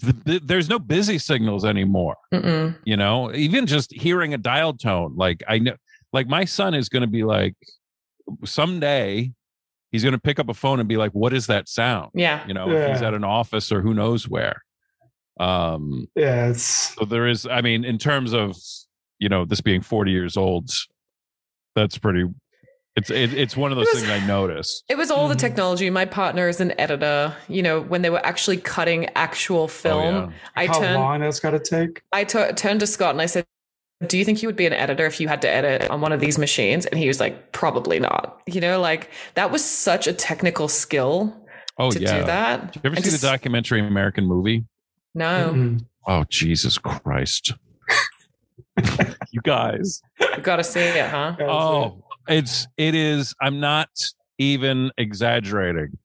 [0.01, 2.15] th- th- there's no busy signals anymore.
[2.33, 2.75] Mm-mm.
[2.83, 5.75] You know, even just hearing a dial tone, like I know,
[6.13, 7.55] like my son is going to be like,
[8.43, 9.31] someday
[9.91, 12.11] he's going to pick up a phone and be like, what is that sound?
[12.13, 12.45] Yeah.
[12.47, 14.61] you know if he's at an office or who knows where
[15.39, 16.63] um yeah, it's
[16.95, 18.55] so there is i mean in terms of
[19.19, 20.69] you know this being 40 years old
[21.75, 22.23] that's pretty
[22.95, 24.81] it's it, it's one of those was- things i notice.
[24.87, 25.39] It was all the Mhm.
[25.39, 25.89] technology.
[25.89, 27.35] My partner is an editor.
[27.49, 30.31] You know, when they were actually cutting actual film, Oh, yeah.
[30.55, 32.01] I how turned long that's got to take.
[32.13, 33.45] I turned to Scott and I said,
[34.07, 36.11] "Do you think you would be an editor if you had to edit on one
[36.11, 40.07] of these machines?" And he was like, "Probably not." You know, like that was such
[40.07, 41.45] a technical skill
[41.77, 42.73] oh to yeah do that.
[42.73, 44.63] Did you ever And see just- the documentary american movie
[45.13, 45.85] No, Mm-mm.
[46.07, 47.53] oh jesus christ
[49.31, 51.35] you guys you got to see it, huh?
[51.41, 53.89] Oh it's it is i'm not
[54.37, 55.97] even exaggerating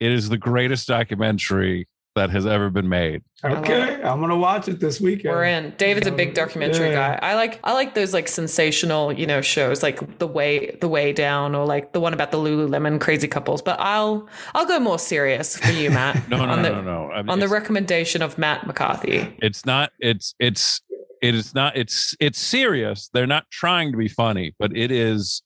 [0.00, 4.00] it is the greatest documentary that has ever been made okay.
[4.02, 5.34] I'm gonna watch it this weekend.
[5.34, 5.74] We're in.
[5.76, 7.16] David's a big documentary Yeah.
[7.18, 7.30] guy.
[7.30, 11.12] I like I like those like sensational, you know, shows like the way the way
[11.12, 13.62] down or like the one about the Lululemon crazy couples.
[13.62, 16.28] But I'll I'll go more serious for you, Matt.
[16.28, 19.34] no no on no the, no no I mean, On the recommendation of Matt McCarthy.
[19.40, 20.80] it's not it's it's
[21.20, 25.42] it is not it's it's serious they're not trying to be funny but it is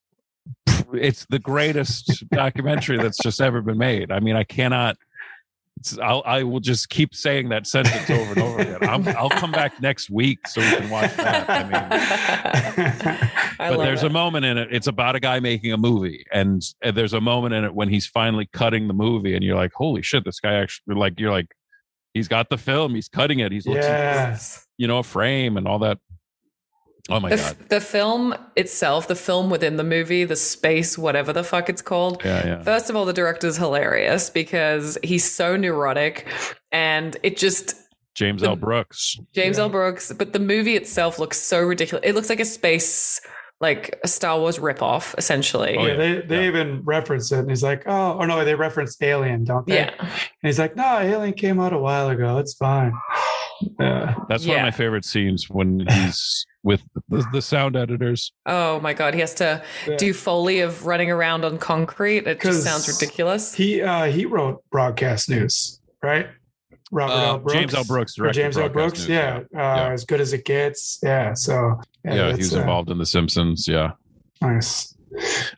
[0.94, 5.05] it's the greatest documentary that's just ever been made i mean i cannot it's,
[6.02, 8.88] I'll, I will just keep saying that sentence over and over again.
[8.88, 11.48] I'm, I'll come back next week so we can watch that.
[11.48, 14.06] I mean, I but there's it.
[14.06, 14.68] a moment in it.
[14.72, 17.88] It's about a guy making a movie, and, and there's a moment in it when
[17.88, 21.30] he's finally cutting the movie, and you're like, "Holy shit!" This guy actually like you're
[21.30, 21.48] like,
[22.14, 24.38] he's got the film, he's cutting it, he's looking, Yeah.
[24.78, 25.98] you know, a frame and all that.
[27.08, 27.56] Oh my the, god!
[27.68, 32.20] the film itself, the film within the movie, the space, whatever the fuck it's called.
[32.24, 32.62] Yeah, yeah.
[32.62, 36.26] First of all, the director's hilarious because he's so neurotic
[36.72, 37.74] and it just
[38.14, 38.56] James L.
[38.56, 39.18] Brooks.
[39.34, 39.64] James Yeah.
[39.64, 39.68] L.
[39.68, 42.02] Brooks, but the movie itself looks so ridiculous.
[42.04, 43.20] It looks like a space,
[43.60, 45.76] like a Star Wars ripoff, essentially.
[45.78, 45.96] Oh, yeah, yeah.
[45.96, 46.48] they they Yeah.
[46.48, 49.94] even reference it, and he's like, "Oh, or no, they reference Alien, don't they?" yeah.
[50.00, 50.08] And
[50.42, 52.38] he's like, "No, Alien came out a while ago.
[52.38, 52.92] It's fine."
[53.80, 54.62] Yeah, That's one Yeah.
[54.62, 58.32] of my favorite scenes when he's with the, the sound editors.
[58.44, 59.96] Oh my god, he has to Yeah.
[59.96, 62.26] do foley of running around on concrete.
[62.26, 63.54] It just sounds ridiculous.
[63.54, 66.26] He uh, he wrote broadcast news, right?
[66.90, 67.38] Robert Uh, L.
[67.38, 67.52] Brooks.
[67.54, 67.84] James L.
[67.84, 68.68] Brooks Or James L.
[68.68, 68.98] Brooks.
[69.00, 69.74] News, yeah, yeah.
[69.86, 70.98] Uh, as good as it gets.
[71.02, 71.34] Yeah.
[71.34, 73.66] So Yeah, he was uh, involved in The Simpsons.
[73.68, 73.92] Yeah.
[74.42, 74.92] Nice.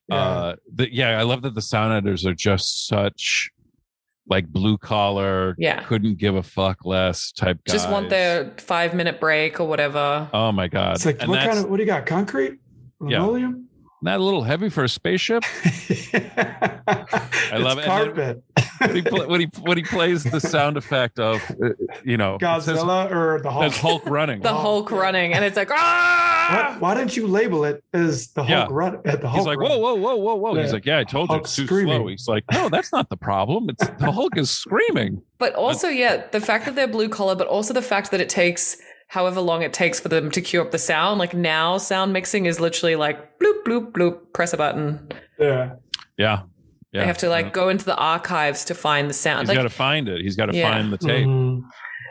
[0.08, 0.14] Yeah.
[0.16, 3.50] Uh, the, yeah, I love that the sound editors are just such
[4.28, 5.82] like blue collar, Yeah.
[5.84, 7.72] couldn't give a fuck less type guys.
[7.74, 10.28] Just want their five minute break or whatever.
[10.32, 10.96] Oh my god!
[10.96, 12.06] it's like and what kind of what do you got?
[12.06, 12.58] Concrete?
[13.06, 13.52] Yeah.
[14.02, 14.02] Linoleum?
[14.02, 15.42] not a little heavy for a spaceship.
[16.32, 17.84] I love it.
[17.84, 18.42] Carpet.
[18.78, 21.70] when he when he when he plays the sound effect of uh,
[22.04, 23.72] you know it says- Godzilla or the Hulk?
[23.74, 24.40] Hulk running.
[24.40, 26.70] The Hulk running, and it's like, ah!
[26.72, 28.66] What, why didn't you label it as the Hulk Yeah.
[28.70, 29.00] run?
[29.04, 29.70] At the Hulk He's like, run?
[29.70, 30.54] whoa, whoa, whoa, whoa, whoa.
[30.62, 31.98] He's like, yeah, I told you it's too screaming.
[32.00, 32.06] slow.
[32.08, 33.68] He's like, no, that's not the problem.
[33.68, 35.22] It's the Hulk is screaming.
[35.38, 38.28] But also, yeah, the fact that they're blue collar, but also the fact that it
[38.28, 38.76] takes
[39.08, 41.18] however long it takes for them to cue up the sound.
[41.18, 45.08] Like now, sound mixing is literally like bloop, bloop, bloop, press a button.
[45.38, 45.74] Yeah.
[46.16, 46.42] Yeah,
[46.92, 47.00] yeah.
[47.00, 47.52] They have to like yeah.
[47.52, 49.40] go into the archives to find the sound.
[49.40, 50.20] He's Like, got to find it.
[50.20, 50.70] He's got to Yeah.
[50.70, 51.26] find the tape.
[51.26, 51.62] Mhm.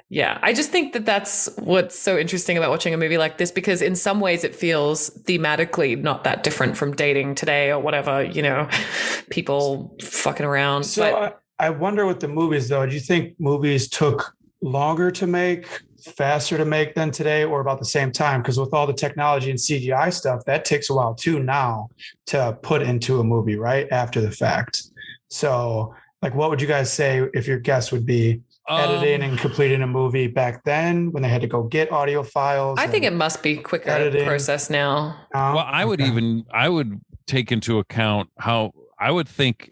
[0.10, 3.52] Yeah, I just think that that's what's so interesting about watching a movie like this
[3.52, 8.24] because in some ways it feels thematically not that different from dating today or whatever,
[8.24, 8.70] you know,
[9.30, 10.84] people fucking around.
[10.86, 12.86] So but I, I wonder with the movies though.
[12.86, 15.68] Do you think movies took longer to make,
[16.16, 18.42] faster to make than today, or about the same time?
[18.42, 21.90] Because with all the technology and CGI stuff, that takes a while too now
[22.28, 24.84] to put into a movie, right after the fact.
[25.30, 29.40] So, like, what would you guys say if your guess would be editing Um, and
[29.40, 32.78] completing a movie back then when they had to go get audio files?
[32.80, 34.26] I think it must be quicker editing.
[34.26, 35.16] process now.
[35.34, 35.40] No?
[35.56, 36.10] well i would Okay.
[36.10, 39.72] even i would take into account how i would think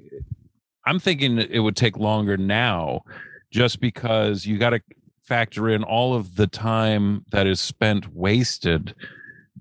[0.86, 3.02] i'm thinking it would take longer now
[3.52, 4.82] just because you got to
[5.26, 8.94] factor in all of the time that is spent wasted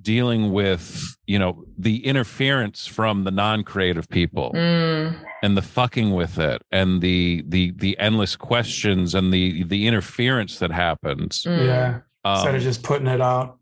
[0.03, 6.39] dealing with you know the interference from the non-creative people Mm, and the fucking with
[6.39, 11.65] it and the the the endless questions and the the interference that happens mm.
[11.67, 12.01] Yeah.
[12.27, 13.59] Instead Um, of just putting it out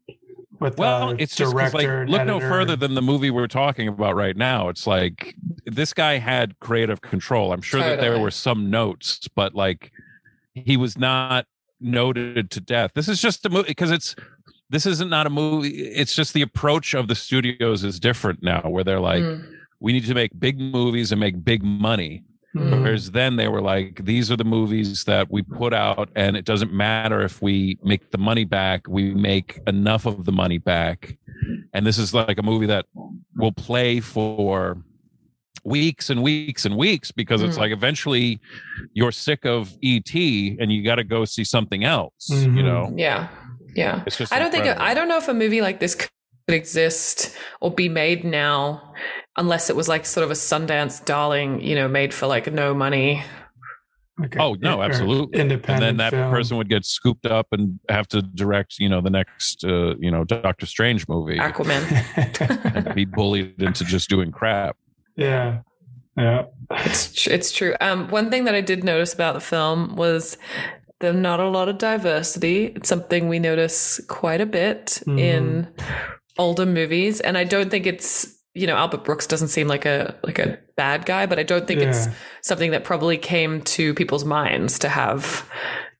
[0.61, 2.03] with well, the it's just 'cause, like director.
[2.03, 4.69] and look no further than the movie we're talking about right now.
[4.69, 5.35] It's like
[5.67, 7.53] this guy had creative control.
[7.53, 9.91] I'm sure that there were some notes, but like
[10.55, 11.47] he was not
[11.83, 12.93] noted to death.
[12.95, 14.15] This is just a movie because it's
[14.71, 15.69] this isn't not a movie.
[15.69, 19.45] It's just the approach of the studios is different now, where they're like, Mm.
[19.81, 22.25] we need to make big movies and make big money.
[22.57, 22.83] Mhm.
[22.83, 26.45] Whereas then they were like, these are the movies that we put out, and it
[26.45, 31.17] doesn't matter if we make the money back, we make enough of the money back.
[31.73, 32.87] And this is like a movie that
[33.37, 34.79] will play for
[35.65, 37.61] weeks and weeks and weeks because it's Mm.
[37.61, 38.41] like eventually
[38.95, 40.13] you're sick of ET
[40.61, 42.65] and you got to go see something else, you Mhm.
[42.65, 42.93] know?
[42.97, 43.29] Yeah.
[43.75, 44.03] Yeah.
[44.07, 44.67] It's just, I don't think.
[44.67, 46.09] I don't know if a movie like this could
[46.49, 48.93] exist or be made now
[49.37, 52.75] unless it was like sort of a Sundance darling, you know, made for like no
[52.75, 53.23] money.
[54.23, 54.39] Okay.
[54.39, 55.41] Oh no, Or absolutely.
[55.41, 56.31] And then that film.
[56.31, 60.11] person would get scooped up and have to direct, you know, the next, uh, you
[60.11, 61.39] know, Doctor Strange movie.
[61.39, 61.83] Aquaman.
[62.87, 64.77] and be bullied into just doing crap.
[65.17, 65.61] Yeah.
[66.17, 66.45] Yeah.
[66.71, 67.75] It's it's true.
[67.81, 70.37] Um, one thing that I did notice about the film was
[71.01, 72.67] there's not a lot of diversity.
[72.77, 75.19] It's something we notice quite a bit Mhm.
[75.19, 75.69] in
[76.39, 80.15] older movies, and I don't think it's you know Albert Brooks doesn't seem like a
[80.23, 82.09] like a bad guy, but I don't think it's
[82.43, 85.49] something that probably came to people's minds to have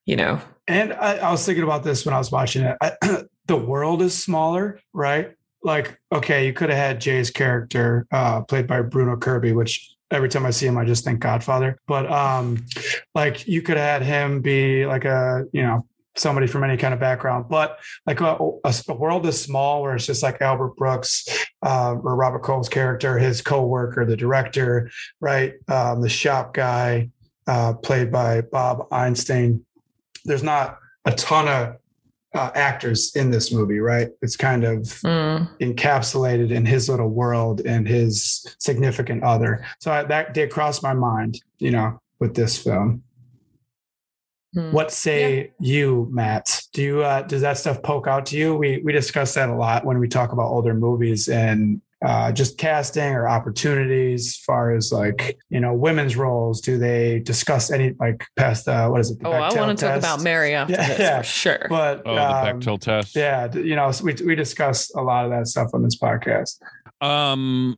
[0.05, 2.77] you know And I, I was thinking about this when I was watching it.
[2.83, 2.93] I,
[3.47, 5.33] the world is smaller, right?
[5.63, 10.29] Like, okay, you could have had Jay's character uh, played by Bruno Kirby, which every
[10.29, 11.79] time I see him, I just think Godfather.
[11.87, 12.65] But um,
[13.15, 16.93] like, you could have had him be like a, you know, somebody from any kind
[16.93, 17.47] of background.
[17.49, 21.27] But like a, a, world is small where it's just like Albert Brooks
[21.63, 25.55] uh, or Robert Cole's character, his co-worker, the director, right?
[25.69, 27.11] Um, the shop guy
[27.47, 29.65] uh, played by Bob Einstein
[30.25, 31.77] there's not a ton of
[32.35, 34.09] uh, actors in this movie, right?
[34.23, 39.65] It's kind of mm, encapsulated in his little world and his significant other.
[39.81, 43.03] So I, that did cross my mind, you know, with this film.
[44.57, 44.73] mm.
[44.73, 46.63] What say you, Matt?
[46.73, 48.55] Do you uh, does that stuff poke out to you?
[48.55, 52.59] We we discuss that a lot when we talk about older movies and uh, just
[52.59, 56.61] casting or opportunities as far as like you know women's roles.
[56.61, 59.21] Do they discuss any like past uh, what is it?
[59.21, 59.99] the Oh, I want to talk test?
[60.05, 61.19] about Mary after Yeah, this yeah.
[61.19, 61.67] for sure.
[61.69, 63.15] But Oh, the um, Bechdel test.
[63.17, 66.61] yeah, you know, so we we discuss a lot of that stuff on this podcast.
[67.01, 67.77] Um,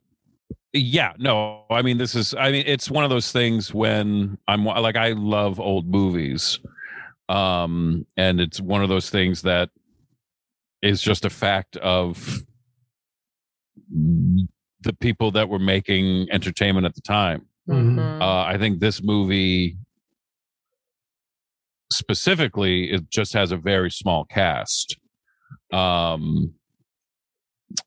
[0.73, 4.65] yeah, no, I mean, this is, I mean, it's one of those things when I'm
[4.65, 6.59] like, I love old movies.
[7.29, 9.71] Um, and it's one of those things that
[10.83, 12.43] is just a fact of
[13.95, 17.47] the people that were making entertainment at the time.
[17.69, 17.97] Mhm.
[17.97, 18.21] Mhm.
[18.21, 19.77] Uh, I think this movie
[21.91, 24.97] specifically it just has a very small cast.
[25.73, 26.55] Um,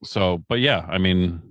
[0.04, 1.42] so, but yeah, I mean,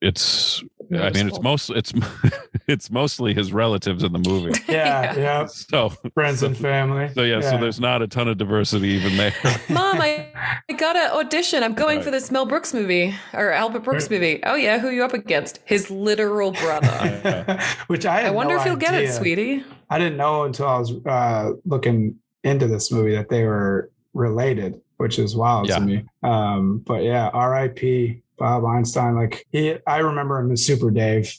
[0.00, 0.62] it's
[0.92, 1.92] I mean, it's most it's
[2.66, 4.52] it's mostly his relatives in the movie.
[4.68, 5.46] Yeah, yeah.
[5.46, 7.10] So, Friends and family.
[7.14, 9.34] so yeah, so there's not a ton of diversity even there.
[9.68, 10.28] Mom, I,
[10.68, 11.62] I got an audition.
[11.62, 12.04] I'm going Right.
[12.04, 14.40] for this Mel Brooks movie or Albert Brooks movie.
[14.44, 15.58] Oh yeah, who you up against?
[15.64, 17.58] His literal brother.
[17.88, 19.64] Which I I wonder no if he'll get it, sweetie.
[19.90, 24.80] I didn't know until I was uh, looking into this movie that they were related,
[24.98, 25.76] which is wild Yeah.
[25.78, 26.04] to me.
[26.22, 28.22] Um, but yeah, R.I.P.
[28.40, 29.14] Bob Einstein.
[29.14, 31.32] Like he, I remember him as Super Dave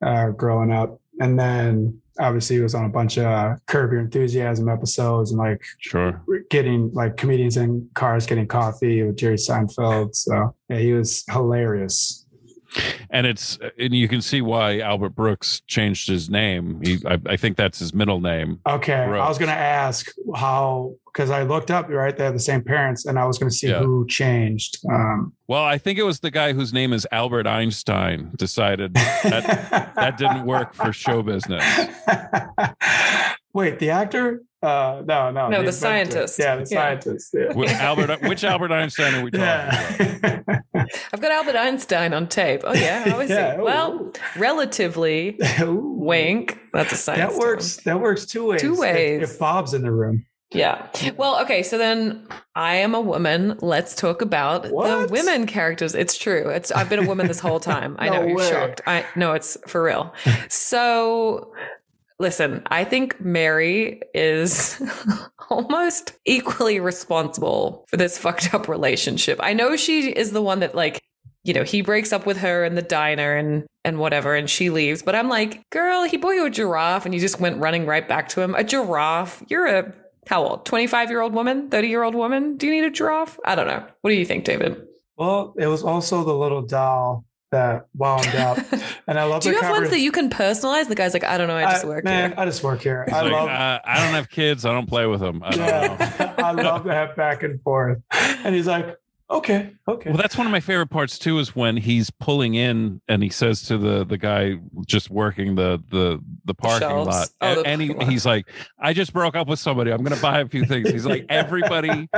[0.00, 4.68] uh, growing up, and then obviously he was on a bunch of Curb Your Enthusiasm
[4.70, 6.22] episodes and like Sure.
[6.48, 10.14] getting like comedians in cars getting coffee with Jerry Seinfeld.
[10.14, 12.25] So yeah, he was hilarious.
[13.10, 16.80] And it's and you can see why Albert Brooks changed his name.
[16.82, 18.60] He, I, I think that's his middle name.
[18.66, 22.14] Okay, I was going to ask how because I looked up right.
[22.16, 23.78] They have the same parents, and I was going to see Yeah.
[23.82, 24.78] who changed.
[24.90, 29.92] Um, Well, I think it was the guy whose name is Albert Einstein decided that
[29.94, 31.64] that didn't work for show business.
[33.52, 34.42] Wait, the actor?
[34.62, 35.72] Uh, no, no, No, the inventor.
[35.72, 36.38] scientist.
[36.38, 36.64] Yeah, the Yeah.
[36.66, 37.34] scientist.
[37.38, 37.52] Yeah.
[37.52, 40.50] Wh- Albert, which Albert Einstein are we talking about?
[41.12, 42.62] I've got Albert Einstein on tape.
[42.64, 43.62] Oh yeah, how is Yeah, he?
[43.62, 45.38] Well, relatively.
[45.60, 45.92] Ooh.
[45.98, 46.58] Wink.
[46.72, 47.20] That's a science.
[47.20, 47.38] That term.
[47.38, 47.76] works.
[47.78, 48.60] That works two ways.
[48.60, 49.22] Two if- ways.
[49.30, 50.24] If, Bob's in the room.
[50.52, 50.86] Yeah.
[51.16, 51.62] Well, okay.
[51.64, 53.58] So then I am a woman.
[53.60, 55.94] Let's talk about the women characters.
[55.94, 56.48] It's true.
[56.48, 57.96] It's I've been a woman this whole time.
[57.98, 58.48] I No know you're way.
[58.50, 58.80] shocked.
[58.86, 60.14] I no, it's for real.
[60.48, 61.52] So
[62.18, 64.82] listen, I think Mary is
[65.50, 69.38] almost equally responsible for this fucked up relationship.
[69.42, 71.00] I know she is the one that like
[71.46, 74.68] you know, he breaks up with her in the diner and and whatever, and she
[74.68, 75.02] leaves.
[75.02, 78.06] But I'm like, girl, he bought you a giraffe, and you just went running right
[78.06, 78.56] back to him.
[78.56, 79.44] A giraffe?
[79.48, 79.94] You're a
[80.26, 80.66] how old?
[80.66, 81.70] 25 year old woman?
[81.70, 82.56] 30 year old woman?
[82.56, 83.38] Do you need a giraffe?
[83.44, 83.86] I don't know.
[84.00, 84.82] What do you think, David?
[85.16, 88.58] Well, it was also the little doll that wound up,
[89.06, 89.42] and I love.
[89.42, 90.88] Do you the have ones conver- that you can personalize?
[90.88, 92.40] The guy's like, I don't know, I just work man, here.
[92.40, 93.04] I just work here.
[93.06, 93.48] He's I like, love.
[93.48, 94.64] uh, I don't have kids.
[94.64, 95.42] I don't play with them.
[95.44, 95.66] I don't know.
[95.66, 97.98] yeah, I love that back and forth.
[98.12, 98.96] And he's like,
[99.30, 100.10] okay, okay.
[100.10, 101.38] Well, that's one of my favorite parts too.
[101.38, 104.54] Is when he's pulling in and he says to the the guy
[104.86, 107.08] just working the the the parking shelves.
[107.08, 108.08] lot, Oh, and, the and he, lot.
[108.08, 108.46] he's like,
[108.78, 109.90] "I just broke up with somebody.
[109.90, 112.08] I'm going to buy a few things." He's like, everybody,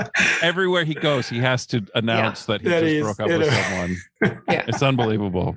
[0.42, 3.42] everywhere he goes, he has to announce that he That just he's broke up with
[3.42, 3.96] a- someone.
[4.48, 4.64] Yeah.
[4.66, 5.56] It's unbelievable.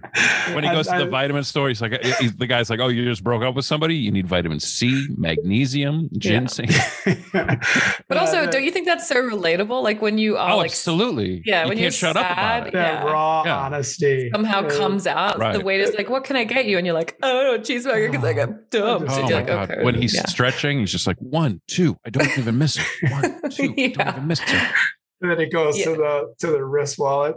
[0.54, 2.80] When he And goes to I- the vitamin store, he's like, he's, the guy's like,
[2.80, 3.96] "Oh, you just broke up with somebody.
[3.96, 6.70] You need vitamin C, magnesium, ginseng."
[7.34, 9.82] But also, don't you think that's so relatable?
[9.84, 11.41] Like when you are oh, like absolutely.
[11.46, 12.74] Yeah, you when can't you're shut up about sad, it.
[12.74, 13.12] that Yeah.
[13.12, 13.58] raw Yeah.
[13.60, 15.40] honesty somehow is- comes out.
[15.54, 18.34] The waiter's like, "What can I get you?" And you're like, "Oh, cheeseburger," because I
[18.34, 19.06] got dumb.
[19.08, 19.72] Oh So you're my like, god!
[19.72, 19.84] okay.
[19.84, 20.26] When he's yeah.
[20.28, 21.98] stretching, he's just like one, two.
[22.06, 22.86] I don't even miss it.
[23.12, 23.74] One, two.
[23.78, 23.88] Yeah.
[23.90, 24.72] Don't even miss it.
[25.22, 27.36] And then he goes to the to the wrist wallet,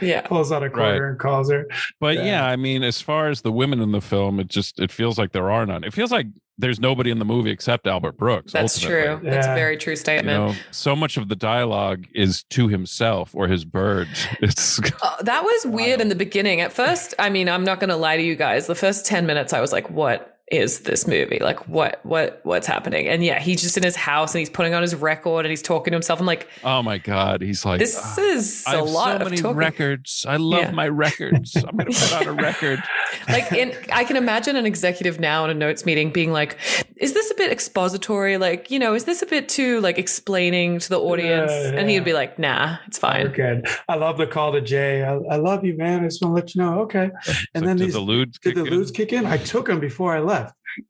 [0.00, 1.66] yeah, pulls out a quarter and calls her.
[2.00, 2.24] But Yeah.
[2.24, 2.46] yeah.
[2.46, 5.32] I mean, as far as the women in the film, it just it feels like
[5.32, 5.84] there are none.
[5.84, 6.26] It feels like
[6.58, 8.52] there's nobody in the movie except Albert Brooks.
[8.52, 9.20] that's ultimately.
[9.20, 9.30] true.
[9.30, 10.26] That's a very true You statement.
[10.48, 14.08] know, so much of the dialogue is to himself or his bird.
[14.40, 16.60] It's Uh, that was weird in the beginning.
[16.60, 18.66] At first, I mean, I'm not going to lie to you guys.
[18.66, 21.38] The first 10 minutes, I was like, what is this movie?
[21.40, 23.08] Like, what, what, what's happening?
[23.08, 25.62] And yeah, he's just in his house and he's putting on his record and he's
[25.62, 26.20] talking to himself.
[26.20, 27.40] I'm like, oh my god.
[27.42, 29.56] He's like this "Ah, is I a have lot so of many talking.
[29.56, 30.26] records.
[30.28, 30.70] I love Yeah.
[30.72, 31.56] my records.
[31.56, 32.82] I'm gonna put out a record.
[33.28, 36.56] like in i can imagine an executive now in a notes meeting being like
[36.96, 40.78] is this a bit expository like you know is this a bit too like explaining
[40.78, 43.66] to the audience Yeah, and he'd be like nah it's We're fine good.
[43.88, 45.02] I love the call to Jay.
[45.04, 46.00] I, I love you, man.
[46.04, 46.80] I just want to let you know.
[46.82, 47.10] Okay.
[47.26, 48.78] It's And like, then did these the lude did the kick in?
[48.78, 49.26] ludes kick in?
[49.26, 50.41] I took him before I left.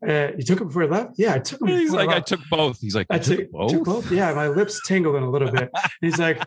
[0.06, 1.14] Uh, you took him before I left?
[1.16, 1.68] Yeah, I took him.
[1.68, 2.28] He's before like, I left.
[2.28, 2.80] took both.
[2.80, 3.70] He's like, I I took, took, both.
[3.72, 4.12] took both.
[4.12, 5.70] Yeah, my lips tingling a little bit.
[5.74, 6.42] And he's like,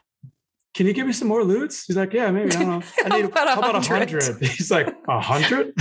[0.74, 2.52] "Can you give me some more ludes?" He's like, "Yeah, maybe.
[2.56, 2.82] I don't know.
[3.06, 5.74] I need a how about a hundred?" hundred?" He's like, "A hundred?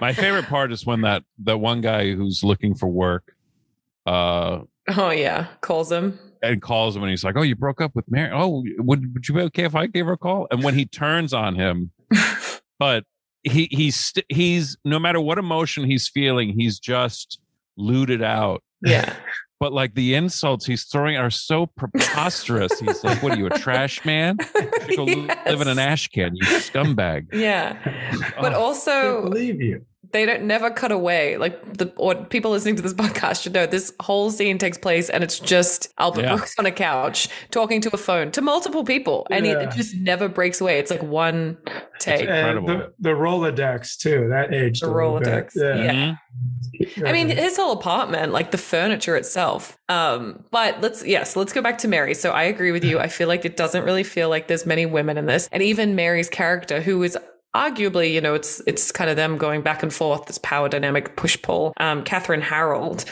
[0.00, 3.34] My favorite part is when that that one guy who's looking for work
[4.06, 4.60] uh
[4.96, 8.10] oh yeah calls him and calls him and he's like, "Oh, you broke up with
[8.10, 8.30] Mary?
[8.32, 10.86] Oh, would would you be okay if I gave her a call?" And when he
[10.86, 11.90] turns on him,
[12.78, 13.04] but
[13.44, 17.40] he he's st- he's no matter what emotion he's feeling, he's just
[17.76, 18.62] looted out.
[18.82, 19.14] yeah
[19.60, 22.78] But like the insults he's throwing are so preposterous.
[22.78, 24.36] he's like, "What are you, a trash man?
[24.94, 25.02] Go
[25.46, 27.76] live in an ash can, you scumbag." yeah
[28.40, 31.36] but Oh, I also believe you." They don't never cut away.
[31.36, 35.10] Like the or people listening to this podcast should know this whole scene takes place
[35.10, 36.36] and it's just Albert Yeah.
[36.36, 39.26] Brooks on a couch talking to a phone to multiple people.
[39.30, 39.60] And Yeah.
[39.60, 40.78] it just never breaks away.
[40.78, 41.58] It's like one
[41.98, 42.26] take.
[42.28, 44.28] And the, the Rolodex too.
[44.30, 45.28] That aged The a little bit.
[45.28, 46.14] Rolodex, yeah.
[46.80, 47.08] Mhm.
[47.08, 49.76] I mean, his whole apartment, like the furniture itself.
[49.88, 52.14] Um, but let's yes, let's go back to Mary.
[52.14, 52.98] So I agree with you.
[53.00, 55.96] I feel like it doesn't really feel like there's many women in this, and even
[55.96, 57.18] Mary's character, who is
[57.58, 61.16] arguably, you know, it's it's kind of them going back and forth, this power dynamic
[61.16, 61.72] push pull.
[61.78, 63.04] Um, Kathryn Harrold.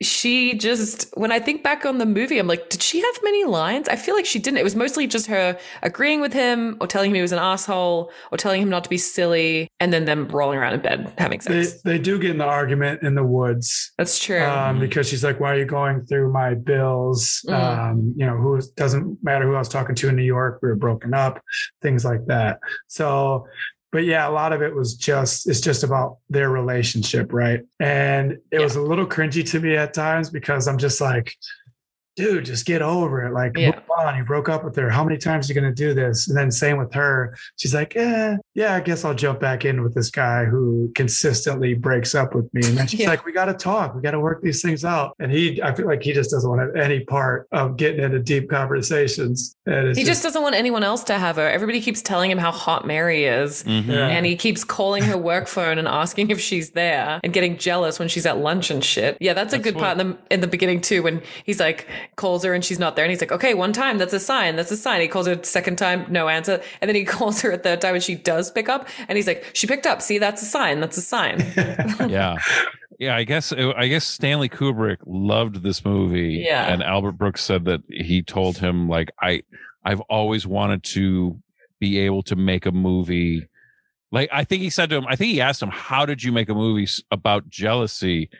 [0.00, 3.44] She just, when I think back on the movie, I'm like, did she have many
[3.44, 3.88] lines?
[3.88, 4.58] I feel like she didn't.
[4.58, 8.12] It was mostly just her agreeing with him or telling him he was an asshole
[8.30, 11.40] or telling him not to be silly and then them rolling around in bed having
[11.40, 11.82] they, sex.
[11.82, 14.40] they do get in the argument in the woods That's true.
[14.40, 17.44] um, because she's like, "Why are you going through my bills?
[17.48, 17.54] Mhm.
[17.54, 20.60] Um, you know, who doesn't matter who I was talking to in New York.
[20.62, 21.42] We were broken up,
[21.82, 23.46] things like that." So,
[23.90, 27.60] but yeah, a lot of it was just it's just about their relationship, right?
[27.80, 28.60] And it Yeah.
[28.60, 31.34] was a little cringy to me at times because I'm just like,
[32.18, 33.32] dude, just get over it.
[33.32, 33.66] Like, Yeah.
[33.76, 34.16] move on.
[34.16, 34.90] You broke up with her.
[34.90, 36.28] How many times are you going to do this?
[36.28, 37.36] And then same with her.
[37.56, 41.74] She's like, eh, yeah, I guess I'll jump back in with this guy who consistently
[41.74, 42.62] breaks up with me.
[42.66, 43.10] And then she's Yeah.
[43.10, 43.94] like, we got to talk.
[43.94, 45.14] We got to work these things out.
[45.20, 48.02] And he, I feel like he just doesn't want to have any part of getting
[48.02, 49.54] into deep conversations.
[49.66, 51.48] And it's He just doesn't want anyone else to have her.
[51.48, 53.62] Everybody keeps telling him how hot Mary is.
[53.64, 53.86] Mhm.
[53.86, 54.08] Yeah.
[54.08, 57.98] And he keeps calling her work phone and asking if she's there and getting jealous
[58.00, 59.16] when she's at lunch and shit.
[59.20, 61.86] Yeah, that's a That's good part in the in the beginning too when he's like
[62.16, 64.56] calls her and she's not there and he's like, "Okay, one time, that's a sign.
[64.56, 66.60] That's a sign." He calls her a second time, no answer.
[66.80, 69.26] And then he calls her a third time and she does pick up and he's
[69.26, 70.02] like, "She picked up.
[70.02, 70.80] See, that's a sign.
[70.80, 71.40] That's a sign."
[72.08, 72.36] yeah
[73.00, 76.72] yeah i guess uh, i guess stanley kubrick loved this movie Yeah.
[76.72, 79.42] and albert brooks said that he told him like i
[79.84, 81.38] i've always wanted to
[81.78, 83.46] be able to make a movie
[84.10, 86.32] like i think he said to him i think he asked him how did you
[86.32, 88.30] make a movie about jealousy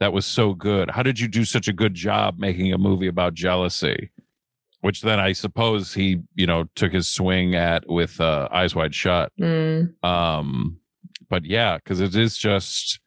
[0.00, 3.06] that was so good how did you do such a good job making a movie
[3.06, 4.10] about jealousy
[4.80, 8.94] which then i suppose he you know took his swing at with uh, eyes wide
[8.94, 10.02] shut Mm.
[10.04, 10.78] um
[11.28, 12.98] but yeah because it is just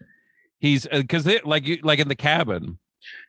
[0.60, 2.78] he's because like you like in the cabin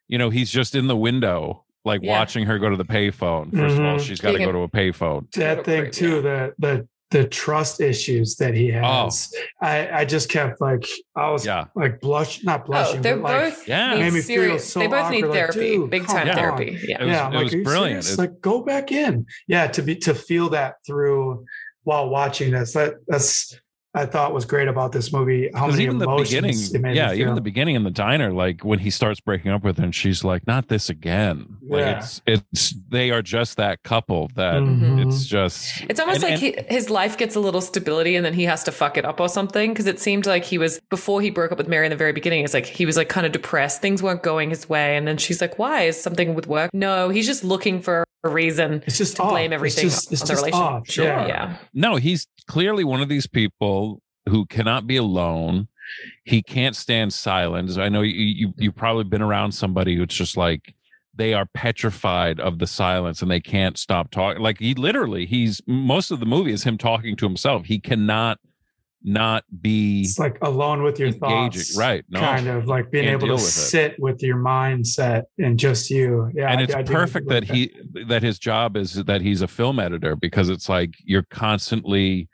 [0.08, 2.12] you know he's just in the window like Yeah.
[2.18, 4.00] watching her go to the payphone 1st of all Mhm.
[4.00, 8.36] she's got to go to a payphone that thing too, that the, the trust issues
[8.36, 9.04] that he oh.
[9.04, 9.32] has.
[9.60, 13.22] I, I just kept like, I was yeah like blush, not Oh, blushing, they're but
[13.22, 13.94] like, both Yeah.
[13.94, 14.72] Made me feel serious.
[14.72, 16.36] so they both need awkward, like, therapy, dude, big time down.
[16.36, 16.78] therapy.
[16.88, 17.02] Yeah.
[17.02, 18.04] It was- yeah, I'm it like, was brilliant.
[18.04, 19.26] serious?" It- Like, go back in.
[19.46, 21.44] Yeah, to be to feel that through
[21.84, 22.72] while watching this.
[22.72, 23.58] That that's
[23.94, 25.50] I thought was great about this movie.
[25.54, 27.90] How many even the emotions beginning it made me yeah even the beginning in the
[27.90, 31.56] diner like when he starts breaking up with her and she's like not this again
[31.62, 31.98] like Yeah.
[31.98, 35.06] it's it's they are just that couple that Mhm.
[35.06, 38.24] it's just It's almost and- like and- he, his life gets a little stability and
[38.26, 39.72] then he has to fuck it up or something.
[39.72, 42.12] Because it seemed like he was, before he broke up with Mary in the very
[42.12, 43.80] beginning, it's like he was like kind of depressed.
[43.80, 44.96] Things weren't going his way.
[44.96, 45.82] And then she's like, why?
[45.82, 46.70] Is something with work?
[46.74, 49.30] No, he's just looking for a reason it's just to off.
[49.30, 50.62] blame It's everything just- it's on the relationship.
[50.66, 50.88] off.
[50.90, 51.04] Sure.
[51.06, 51.26] Yeah.
[51.26, 51.56] Yeah.
[51.72, 55.68] no, he's clearly one of these people who cannot be alone.
[56.24, 57.76] He can't stand silence.
[57.76, 60.74] I know you, you you've probably been around somebody who's just like
[61.16, 64.42] they are petrified of the silence and they can't stop talking.
[64.42, 67.66] Like he literally, he's most of the movie is him talking to himself.
[67.66, 68.38] He cannot
[69.06, 71.20] not be It's like alone with your engaging.
[71.50, 71.76] thoughts.
[71.76, 72.04] Right.
[72.08, 72.20] No.
[72.20, 73.44] Kind of like being able to with it.
[73.44, 76.30] sit with your mindset and just you.
[76.34, 76.50] Yeah.
[76.50, 77.70] and I- it's I perfect like that he
[78.06, 82.28] that his job is that he's a film editor because it's like you're constantly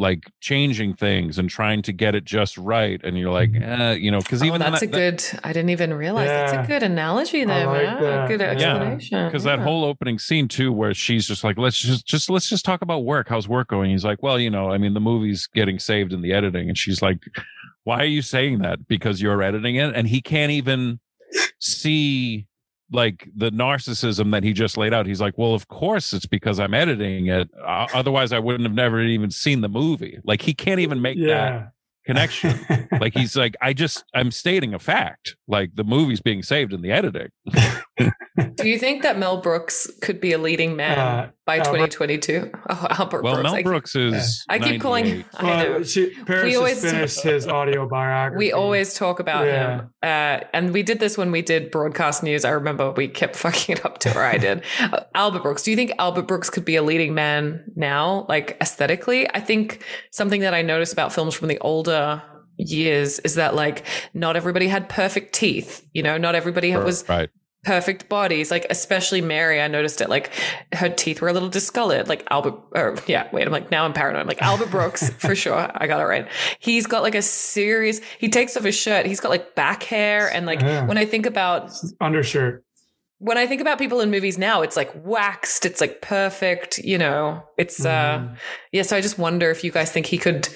[0.00, 4.10] like changing things and trying to get it just right and you're like eh, you
[4.10, 6.26] know because Oh, even that's a that, good, I didn't even realize.
[6.26, 8.02] That's a good analogy there, like man.
[8.02, 8.28] that.
[8.28, 8.46] Good Yeah.
[8.52, 9.26] explanation.
[9.26, 9.64] because that Yeah.
[9.64, 13.04] whole opening scene too where she's just like let's just just let's just talk about
[13.04, 16.12] work how's work going he's like well you know i mean the movie's getting saved
[16.14, 17.18] in the editing and she's like
[17.84, 20.98] why are you saying that because you're editing it and he can't even
[21.58, 22.46] see
[22.92, 25.06] like the narcissism that he just laid out.
[25.06, 27.48] He's like well of course it's because i'm editing it.
[27.62, 30.18] Uh, otherwise i wouldn't have never even seen the movie.
[30.24, 31.72] Like he can't even make that
[32.06, 32.58] connection.
[33.00, 35.36] Like he's like i just i'm stating a fact.
[35.48, 37.28] Like the movie's being saved in the editing.
[38.54, 40.98] Do you think that Mel Brooks could be a leading man?
[40.98, 42.50] Uh, by Albert- 2022?
[42.70, 43.42] Oh, Albert well Brooks.
[43.44, 45.04] mel I- brooks is I keep calling.
[45.04, 45.26] 98.
[45.34, 45.70] I know.
[45.72, 48.38] Well, she, Paris We just always- finished his audio biography.
[48.38, 49.78] We always talk about Yeah.
[49.80, 49.90] him.
[50.02, 52.44] Uh, and we did this when we did broadcast news.
[52.44, 54.62] I remember we kept fucking it up to where I did.
[54.80, 55.62] Uh, Albert Brooks.
[55.62, 59.28] Do you think Albert Brooks could be a leading man now, like aesthetically?
[59.30, 62.22] I think something that I noticed about films from the older
[62.56, 65.82] years is that like not everybody had perfect teeth.
[65.94, 67.30] You know, not everybody was right
[67.64, 68.50] perfect bodies.
[68.50, 70.08] Like especially Mary, I noticed it.
[70.08, 70.32] Like
[70.72, 72.08] her teeth were a little discolored.
[72.08, 74.22] Like Albert, or yeah, wait, I'm like now I'm paranoid.
[74.22, 75.70] I'm like Albert Brooks for sure.
[75.74, 76.26] I got it right.
[76.58, 78.00] He's got like a serious.
[78.18, 79.06] He takes off his shirt.
[79.06, 80.86] He's got like back hair, and like Yeah.
[80.86, 82.64] when I think about Undershirt.
[83.22, 85.66] When I think about people in movies now, it's like waxed.
[85.66, 86.78] It's like perfect.
[86.78, 88.36] You know, it's uh Mhm.
[88.72, 88.82] yeah.
[88.82, 90.48] So I just wonder if you guys think he could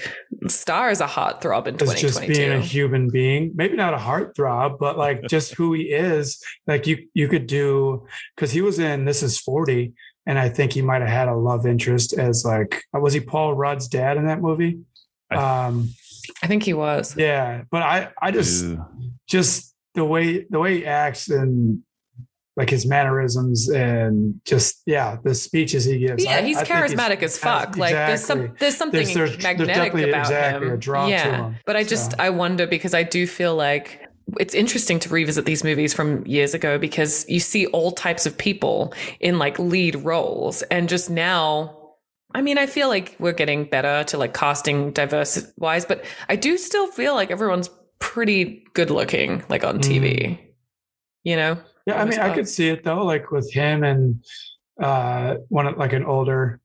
[0.49, 4.79] star as a heartthrob in As just being a human being, maybe not a heartthrob,
[4.79, 6.43] but like just who he is.
[6.67, 9.93] Like you, you could do because he was in This Is Forty,
[10.27, 13.55] and I think he might have had a love interest as like was he Paul
[13.55, 14.79] Rudd's dad in that movie?
[15.31, 15.91] I- Um,
[16.43, 17.15] I think he was.
[17.15, 18.83] yeah, but I, I just Ew.
[19.29, 21.83] just the way the way he acts and
[22.57, 26.25] like his mannerisms and just yeah the speeches he gives.
[26.25, 27.77] Yeah, I- he's I charismatic as fuck.
[27.77, 30.73] Like there's some there's something There's- there's- there's magnetic definitely about exactly him.
[30.75, 32.17] a draw to yeah, him, but I just so.
[32.21, 34.01] I wonder because I do feel like
[34.41, 38.39] it's interesting to revisit these movies from years ago because you see all types of
[38.39, 41.79] people in like lead roles and just now
[42.37, 46.35] I mean, I feel like we're getting better to like casting diverse wise, but I
[46.35, 50.21] do still feel like everyone's pretty good looking, like on TV.
[50.31, 50.39] Mm.
[51.23, 51.59] You know?
[51.87, 54.25] Yeah, I mean, I could see it though, like with him and
[54.83, 56.61] uh one of- like an older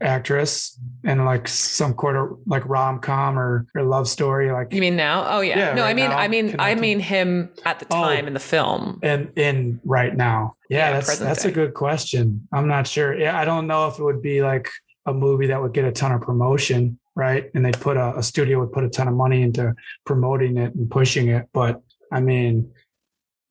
[0.00, 4.96] actress and like some quarter like rom com or, or love story, like You mean
[4.96, 5.26] now?
[5.28, 5.58] Oh yeah.
[5.58, 8.02] Yeah, no, I mean now, I mean I mean him at the Oh.
[8.04, 9.00] time in the film.
[9.02, 10.56] in in right now.
[10.68, 11.48] Yeah, Yeah, that's that's day.
[11.48, 12.46] a good question.
[12.52, 13.16] I'm not sure.
[13.18, 14.68] Yeah, I don't know if it would be like
[15.06, 17.50] a movie that would get a ton of promotion, right?
[17.54, 20.74] And they put a, a studio would put a ton of money into promoting it
[20.74, 21.48] and pushing it.
[21.52, 21.80] But
[22.12, 22.70] I mean,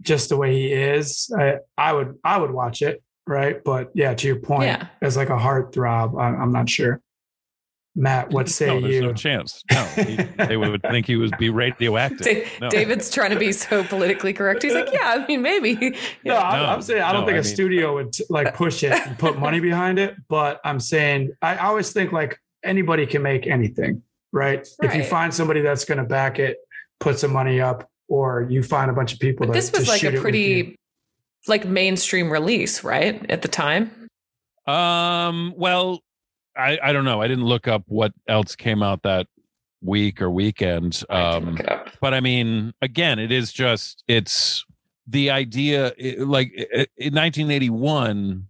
[0.01, 3.63] just the way he is, I, I would I would watch it, right?
[3.63, 4.87] But yeah, to your point, Yeah.
[5.01, 7.01] as like a heartthrob, I, I'm not sure.
[7.99, 9.01] Matt, what say no, there's you?
[9.01, 9.63] no chance.
[9.71, 12.19] No, he- they would think he would be radioactive.
[12.21, 12.69] Da- No.
[12.69, 14.61] David's trying to be so politically correct.
[14.61, 15.73] He's like, yeah, I mean, maybe.
[16.23, 18.53] No, I'm, No, I'm saying I don't no, think I a mean- studio would like
[18.53, 20.15] push it and put money behind it.
[20.29, 24.67] But I'm saying I I always think like anybody can make anything, right?
[24.83, 26.57] If you find somebody that's going to back it,
[26.99, 29.45] put some money up, or you find a bunch of people.
[29.47, 30.75] But that this was just like a pretty
[31.47, 33.25] like mainstream release, right?
[33.29, 33.91] At the time.
[34.65, 35.53] Um.
[35.55, 36.01] Well,
[36.55, 37.21] I I don't know.
[37.21, 39.27] I didn't look up what else came out that
[39.81, 41.01] week or weekend.
[41.09, 41.51] Um.
[41.51, 41.89] look it up.
[42.01, 44.65] But I mean, again, it is just it's
[45.07, 45.93] the idea.
[46.01, 46.51] i- Like
[46.97, 48.47] in 1981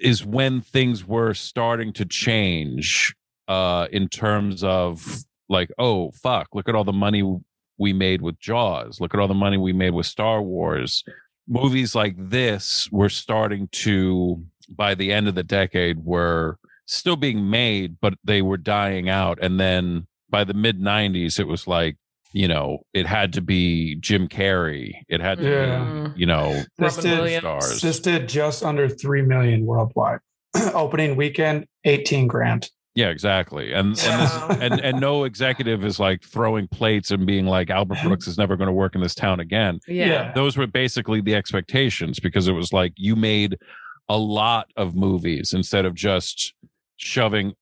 [0.00, 3.14] is when things were starting to change.
[3.48, 7.24] Uh, in terms of like, oh fuck, look at all the money
[7.80, 9.00] we made with Jaws.
[9.00, 11.02] Look at all the money we made with Star Wars.
[11.48, 17.48] Movies like this were starting to, by the end of the decade, were still being
[17.50, 19.38] made, but they were dying out.
[19.42, 21.96] And then by the mid 90s, it was like,
[22.32, 24.92] you know, it had to be Jim Carrey.
[25.08, 26.08] It had to Yeah.
[26.14, 27.80] Be, you know, This did- stars.
[27.80, 30.20] This did just under three million worldwide.
[30.74, 32.70] Opening weekend, eighteen grand.
[32.94, 33.72] Yeah, exactly.
[33.72, 37.98] And and, this, and and no executive is like throwing plates and being like Albert
[38.04, 39.80] Brooks is never going to work in this town again.
[39.86, 40.06] Yeah.
[40.06, 40.32] Yeah.
[40.32, 43.56] those were basically the expectations because it was like you made
[44.08, 46.52] a lot of movies instead of just
[46.96, 47.54] shoving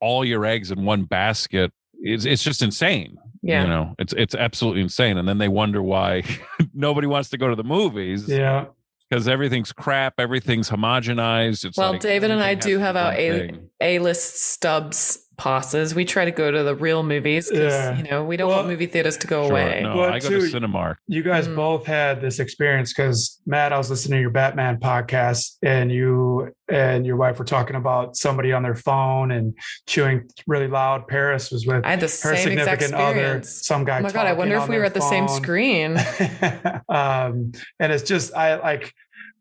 [0.00, 1.70] all your eggs in one basket
[2.00, 3.62] it's, it's just insane Yeah.
[3.62, 6.22] you know it's it's absolutely insane and then they wonder why
[6.74, 8.66] nobody wants to go to the movies Yeah,
[9.12, 13.20] because everything's crap everything's homogenized it's Well, like David and I do have our one
[13.20, 13.70] A thing.
[13.82, 15.94] A list stubs passes.
[15.94, 17.96] We try to go to the real movies because Yeah.
[17.96, 19.80] you know we don't Well, want movie theaters to go Sure, away.
[19.82, 21.56] no Well, i go too, to cinemark you guys Mm.
[21.56, 26.52] both had this experience because Matt, I was listening to your Batman podcast, and you
[26.68, 29.54] and your wife were talking about somebody on their phone and
[29.86, 31.06] chewing really loud.
[31.08, 33.66] Paris was with I had the her same exact significant other, experience.
[33.66, 33.98] some guy.
[33.98, 34.26] Oh my god!
[34.26, 35.96] I wonder if we were their at the same screen.
[36.88, 38.92] um, and it's just I like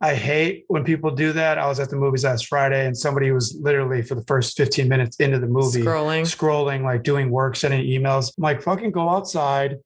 [0.02, 1.60] I hate when people do that.
[1.60, 4.88] I was at the movies last Friday, and somebody was literally for the first 15
[4.88, 6.24] minutes into the movie Scrolling.
[6.24, 8.34] scrolling, like doing work, sending emails.
[8.38, 9.78] I'm like, fucking go outside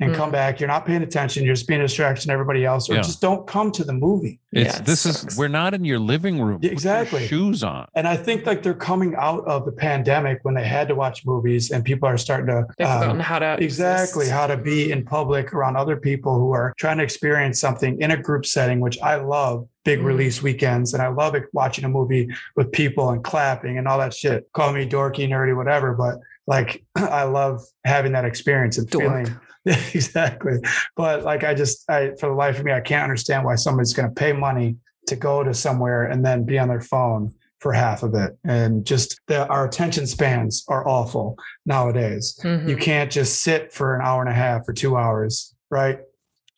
[0.00, 0.32] and come Mhm.
[0.32, 0.60] back.
[0.60, 1.44] You're not paying attention.
[1.44, 3.02] You're just being a distraction to everybody else, or Yeah.
[3.02, 4.40] just don't come to the movie.
[4.52, 5.32] it's Yeah, it this sucks.
[5.34, 7.24] is we're not in your living room Put your Exactly.
[7.28, 10.88] shoes on And I think like they're coming out of the pandemic when they had
[10.88, 14.32] to watch movies, and people are starting to They've um, forgotten how to exactly exist.
[14.32, 18.10] how to be in public around other people who are trying to experience something in
[18.10, 20.04] a group setting, which I love big Mhm.
[20.06, 20.94] release weekends.
[20.94, 24.48] And I love it watching a movie with people and clapping and all that shit.
[24.52, 25.94] Call me dorky, nerdy, whatever.
[25.94, 26.16] But
[26.48, 29.04] like, I love having that experience and Dork.
[29.04, 29.36] feeling
[29.94, 30.58] exactly.
[30.96, 33.92] But like, I just, I, for the life of me, I can't understand why somebody's
[33.92, 37.72] going to pay money to go to somewhere and then be on their phone for
[37.72, 38.38] half of it.
[38.44, 41.36] And just the, our attention spans are awful
[41.66, 42.68] nowadays Mhm.
[42.68, 46.00] you can't just sit for an hour and a half or two hours right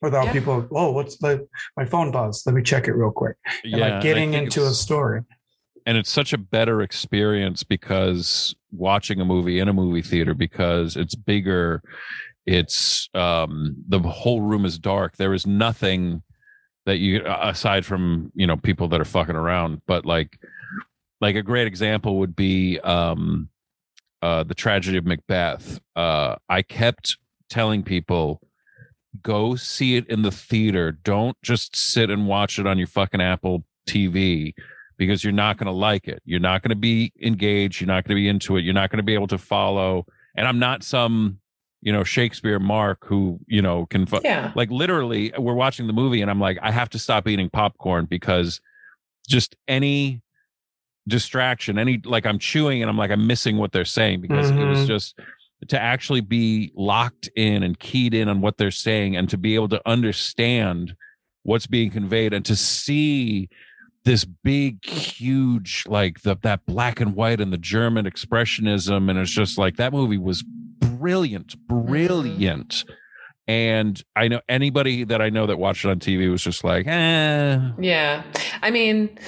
[0.00, 0.32] without Yeah.
[0.32, 0.68] people.
[0.70, 1.46] Oh, what's the
[1.76, 2.46] my phone buzzed?
[2.46, 3.36] Let me check it real quick.
[3.64, 5.22] And Yeah, like getting I into a story.
[5.86, 10.96] and it's such a better experience because watching a movie in a movie theater because
[10.96, 11.82] it's bigger
[12.46, 16.22] it's um the whole room is dark there is nothing
[16.86, 20.38] that you aside from you know people that are fucking around but like
[21.20, 23.48] like a great example would be um
[24.22, 27.16] uh the tragedy of macbeth uh i kept
[27.48, 28.40] telling people
[29.22, 33.20] go see it in the theater don't just sit and watch it on your fucking
[33.20, 34.52] apple tv
[35.02, 36.22] because you're not going to like it.
[36.24, 37.80] You're not going to be engaged.
[37.80, 38.62] You're not going to be into it.
[38.62, 40.06] You're not going to be able to follow.
[40.36, 41.40] And I'm not some,
[41.82, 44.52] you know, Shakespeare Mark who, you know, can fo- Yeah.
[44.54, 48.06] like literally we're watching the movie and I'm like, I have to stop eating popcorn
[48.06, 48.60] because
[49.28, 50.22] just any
[51.08, 54.64] distraction, any like I'm chewing and I'm like, I'm missing what they're saying because it
[54.64, 54.86] was Mhm.
[54.86, 55.18] just
[55.68, 59.54] to actually be locked in and keyed in on what they're saying and to be
[59.54, 60.94] able to understand
[61.44, 63.48] what's being conveyed and to see
[64.04, 69.30] this big huge like the that black and white and the german expressionism and it's
[69.30, 70.44] just like that movie was
[70.82, 72.84] brilliant brilliant.
[73.48, 76.86] And i know anybody that i know that watched it on tv was just like
[76.86, 77.70] eh.
[77.78, 78.22] Yeah.
[78.62, 79.18] I mean,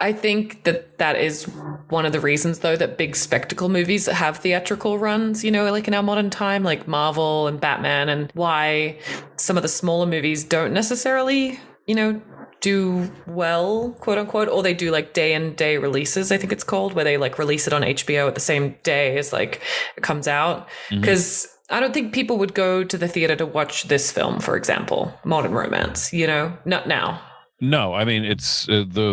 [0.00, 1.44] I think that that is
[1.88, 5.86] one of the reasons, though, that big spectacle movies have theatrical runs, you know, like
[5.88, 8.98] in our modern time, like Marvel and Batman, and why
[9.36, 12.20] some of the smaller movies don't necessarily, you know,
[12.64, 16.64] do well, quote unquote, or they do like day and day releases, I think it's
[16.64, 19.60] called, where they like release it on HBO at the same day as like
[19.96, 20.68] it comes out.
[20.90, 24.56] Because I don't think people would go to the theater to watch this film, for
[24.56, 27.20] example, Modern Romance, you know, not now.
[27.60, 29.08] no i mean it's uh, the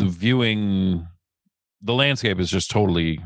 [0.00, 1.06] the viewing
[1.82, 3.18] the landscape is just totally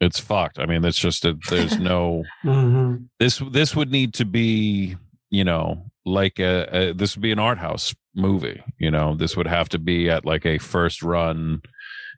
[0.00, 3.08] it's fucked i mean it's just a, there's no Mhm.
[3.18, 4.94] this this would need to be
[5.30, 5.64] you know
[6.06, 9.68] like a, a this would be an art house movie you know this would have
[9.68, 11.60] to be at like a first run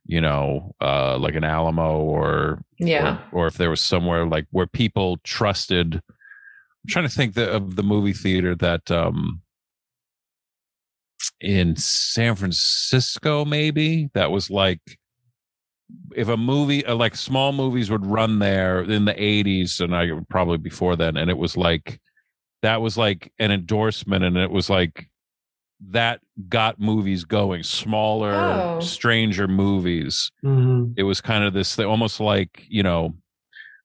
[0.05, 3.19] you know uh like an alamo or Yeah.
[3.33, 7.51] or, or if there was somewhere like where people trusted i'm trying to think the,
[7.51, 9.41] of the movie theater that um
[11.41, 14.81] in san francisco maybe that was like
[16.15, 20.11] if a movie uh, like small movies would run there in the 80s and i
[20.29, 21.99] probably before then and it was like
[22.63, 25.09] that was like an endorsement and it was like
[25.91, 28.81] that got movies going smaller Oh.
[28.81, 30.95] stranger movies Mhm.
[30.97, 33.15] it was kind of this thing, almost like you know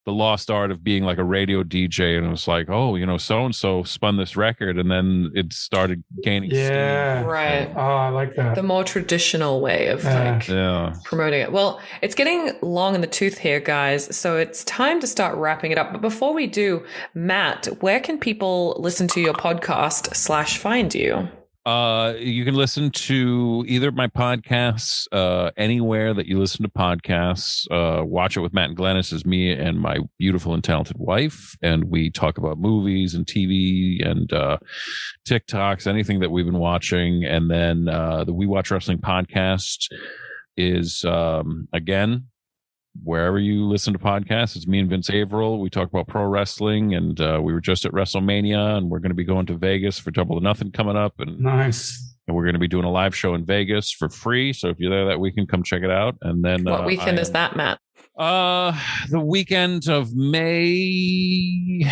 [0.05, 3.05] the lost art of being like a radio dj and it was like oh you
[3.05, 7.23] know so and so spun this record and then it started gaining Yeah.
[7.23, 7.71] Right.
[7.75, 8.55] Oh, I like that.
[8.55, 10.31] The more traditional way of Yeah.
[10.33, 11.51] like yeah promoting it.
[11.51, 14.13] Well, it's getting long in the tooth here, guys.
[14.15, 15.91] So it's time to start wrapping it up.
[15.91, 16.83] But before we do,
[17.13, 21.27] Matt, where can people listen to your podcast slash find you?
[21.65, 26.69] Uh, you can listen to either of my podcasts uh, anywhere that you listen to
[26.69, 27.65] podcasts.
[27.71, 31.55] Uh, Watch it with Matt and Glennis is me and my beautiful and talented wife,
[31.61, 34.57] and we talk about movies and TV and uh,
[35.25, 37.23] TikToks, anything that we've been watching.
[37.23, 39.87] And then uh, the We Watch Wrestling podcast
[40.57, 42.25] is um, again
[43.01, 44.55] wherever you listen to podcasts.
[44.55, 45.59] It's me and Vince Averill.
[45.59, 49.11] We talk about pro wrestling, and uh, we were just at WrestleMania, and we're going
[49.11, 52.15] to be going to Vegas for Double or Nothing coming up, and, nice.
[52.27, 54.53] and we're going to be doing a live show in Vegas for free.
[54.53, 56.15] So if you're there that weekend, come check it out.
[56.21, 57.79] And then What uh, weekend I is that, Matt?
[58.17, 58.79] Uh,
[59.09, 61.91] the weekend of May.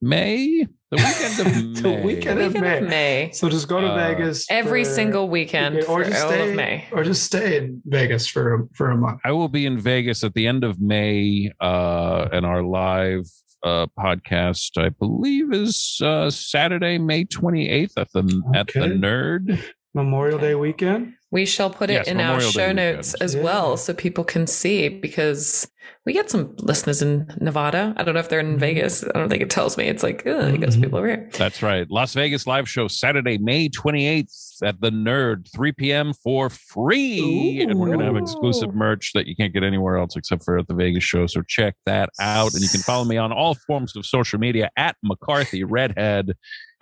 [0.00, 0.66] May.
[0.90, 1.40] The weekend
[1.76, 2.02] of The May.
[2.02, 2.78] weekend of May.
[2.78, 3.30] of May.
[3.34, 6.84] So just go to Uh, Vegas Every for- single weekend or just stay, of May.
[6.92, 9.20] or just stay in Vegas for for a month.
[9.24, 13.24] I will be in Vegas at the end of May, uh, and our live
[13.64, 18.20] uh, podcast, I believe, is uh, Saturday, May twenty eighth at the
[18.54, 19.60] at the Nerd.
[19.94, 21.14] Memorial Day weekend.
[21.30, 22.96] We shall put it Yes, in our Memorial Day show weekend.
[22.96, 23.42] notes as Yeah.
[23.42, 25.68] well so people can see because
[26.06, 27.92] we get some listeners in Nevada.
[27.98, 28.60] I don't know if they're in Mhm.
[28.60, 29.04] Vegas.
[29.04, 29.84] I don't think it tells me.
[29.88, 30.84] It's like, oh, you got some Mhm.
[30.84, 31.28] people over here.
[31.36, 36.14] That's right, Las Vegas live show Saturday, May twenty eighth at the Nerd, three p.m.
[36.14, 40.44] for free, and we're gonna have exclusive merch that you can't get anywhere else except
[40.44, 41.26] for at the Vegas show.
[41.26, 44.70] So check that out, and you can follow me on all forms of social media
[44.78, 46.32] at McCarthy Redhead,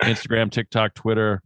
[0.01, 1.41] Instagram, TikTok, Twitter.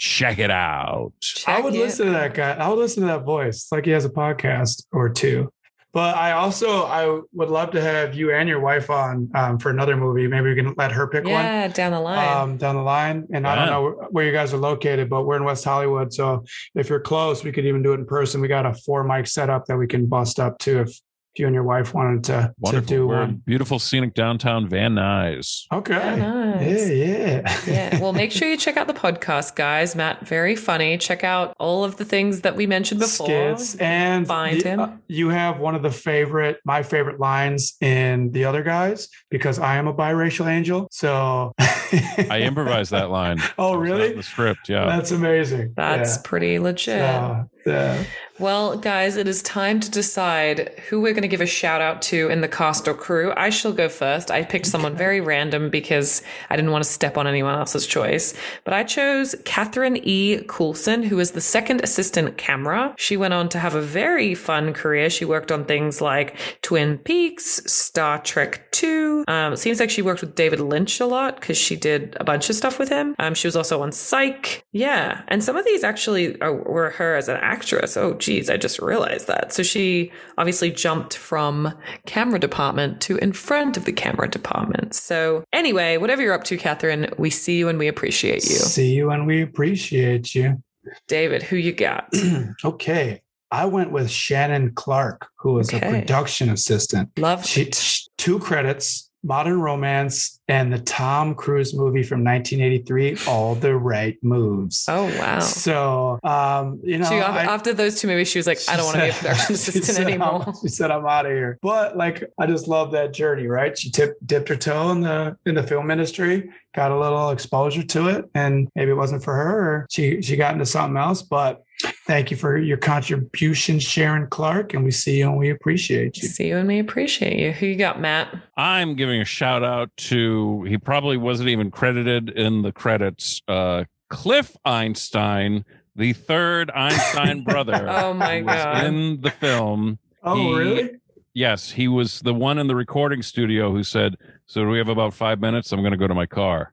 [0.00, 1.12] Check it out.
[1.46, 1.84] I would Check it.
[1.84, 2.52] listen to that guy.
[2.54, 3.68] I would listen to that voice.
[3.70, 5.52] Like he has a podcast or two.
[5.92, 9.68] But I also I would love to have you and your wife on um, for
[9.68, 10.26] another movie.
[10.26, 11.32] Maybe we can let her pick one.
[11.32, 12.28] Yeah, down the line.
[12.34, 13.26] um, down the line.
[13.34, 16.14] And I don't know where you guys are located, but we're in West Hollywood.
[16.14, 16.44] So
[16.74, 18.40] if you're close, we could even do it in person.
[18.40, 20.98] We got a four mic setup that we can bust up to if
[21.36, 23.42] you and your wife wanted to, to do We're one.
[23.46, 25.62] beautiful scenic downtown Van Nuys.
[25.72, 25.94] Okay.
[25.94, 26.88] Yeah, nice.
[26.90, 27.60] Yeah, yeah.
[27.66, 28.00] yeah.
[28.00, 29.94] Well, make sure you check out the podcast, guys.
[29.94, 30.98] Matt, very funny.
[30.98, 33.26] Check out all of the things that we mentioned before.
[33.26, 34.80] skits and Find the- him.
[34.80, 39.58] uh, you have one of the favorite my favorite lines in the other guys because
[39.58, 43.38] i am a biracial angel so I improvised that line.
[43.58, 44.86] oh It was not really The script, yeah.
[44.86, 46.98] that's amazing That's pretty legit.
[47.00, 48.04] So, yeah.
[48.40, 52.00] Well, guys, it is time to decide who we're going to give a shout out
[52.02, 53.34] to in the cast or crew.
[53.36, 54.30] I shall go first.
[54.30, 58.32] I picked someone very random because I didn't want to step on anyone else's choice.
[58.64, 60.42] But I chose Catherine E.
[60.48, 62.94] Coulson, who is the second assistant camera.
[62.96, 65.10] She went on to have a very fun career.
[65.10, 69.26] She worked on things like Twin Peaks, Star Trek 2.
[69.28, 72.24] Um, it seems like she worked with David Lynch a lot because she did a
[72.24, 73.14] bunch of stuff with him.
[73.18, 74.64] Um, she was also on Psych.
[74.72, 75.24] Yeah.
[75.28, 77.98] And some of these actually are, were her as an actress.
[77.98, 79.52] Oh, geez, I just realized that.
[79.52, 81.74] So she obviously jumped from
[82.06, 84.94] camera department to in front of the camera department.
[84.94, 88.56] So anyway, whatever you're up to, Catherine, we see you and we appreciate you.
[88.56, 90.62] see you and we appreciate you
[91.08, 92.08] David, who you got?
[92.64, 93.20] okay
[93.50, 95.86] i went with shannon clark who was Okay.
[95.86, 98.00] a production assistant Love she, it.
[98.16, 104.86] two credits modern romance and the tom cruise movie from 1983 all the right moves
[104.88, 105.40] Oh, wow.
[105.40, 108.76] So, um, you know, She, af- I- after those two movies, she was like, I
[108.76, 110.44] don't want to be a production assistant said, anymore.
[110.46, 113.76] I'm, she said, "I'm out of here." But like, I just love that journey, right?
[113.78, 117.82] She tipped, dipped her toe in the in the film industry, got a little exposure
[117.82, 121.22] to it, and maybe it wasn't for her, or she she got into something else.
[121.22, 121.62] But
[122.10, 126.26] thank you for your contribution, Sharon Clark, and we see you and we appreciate you.
[126.26, 127.52] See you and we appreciate you.
[127.52, 128.34] Who you got, Matt?
[128.56, 133.40] I'm giving a shout out to he probably wasn't even credited in the credits.
[133.46, 137.86] Uh, Cliff Einstein, the third Einstein brother.
[137.88, 138.84] Oh my who was God.
[138.86, 140.90] In the film, Oh, He- really?
[141.32, 144.88] yes, he was the one in the recording studio who said, "So do we have
[144.88, 145.70] about five minutes?
[145.70, 146.72] I'm going to go to my car."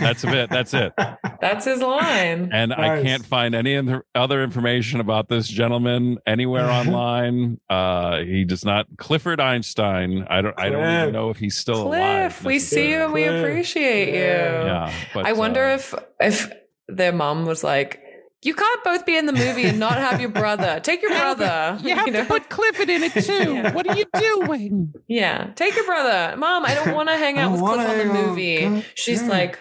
[0.00, 0.50] That's it.
[0.50, 0.92] That's it.
[1.40, 2.50] That's his line.
[2.52, 7.58] And I can't find any other- other information about this gentleman anywhere online.
[7.70, 8.86] Uh, he does not.
[8.96, 10.26] Clifford Einstein.
[10.28, 10.58] I don't.
[10.58, 12.32] I don't even know if he's still alive.
[12.32, 13.40] Cliff, we see you and we Cliff.
[13.44, 14.14] appreciate you.
[14.20, 14.64] Yeah.
[14.64, 16.50] Yeah, but I wonder uh, if if
[16.88, 18.01] their mom was like,
[18.42, 20.80] "You can't both be in the movie and not have your brother.
[20.80, 21.78] Take your brother.
[21.82, 22.22] You have know?
[22.22, 23.54] to put Clifford in it too.
[23.54, 23.72] Yeah.
[23.74, 24.92] What are you doing?
[25.08, 26.64] yeah, take your brother, mom.
[26.66, 29.28] I don't want to hang out with don't Cliff on the movie." go- She's yeah.
[29.28, 29.58] like,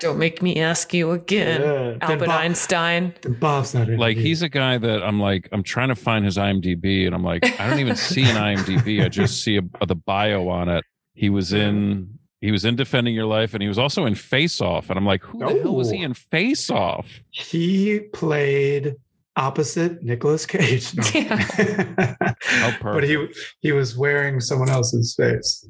[0.00, 1.96] "Don't make me ask you again, Yeah.
[2.08, 4.20] Albert Bob- Einstein." then Bob's not in like it.
[4.22, 7.44] he's a guy that I'm like I'm trying to find his IMDb and I'm like
[7.60, 9.04] I don't even see an IMDb.
[9.04, 10.84] I just see a, the bio on it.
[11.14, 14.60] He was in he was in Defending Your Life and he was also in Face
[14.60, 16.04] Off and I'm like who the hell was he Oh.
[16.06, 17.20] in Face Off?
[17.30, 18.96] he played
[19.36, 20.94] opposite Nicolas Cage.
[20.94, 22.14] No.
[22.62, 23.28] Oh, but he
[23.60, 25.66] he was wearing someone else's face.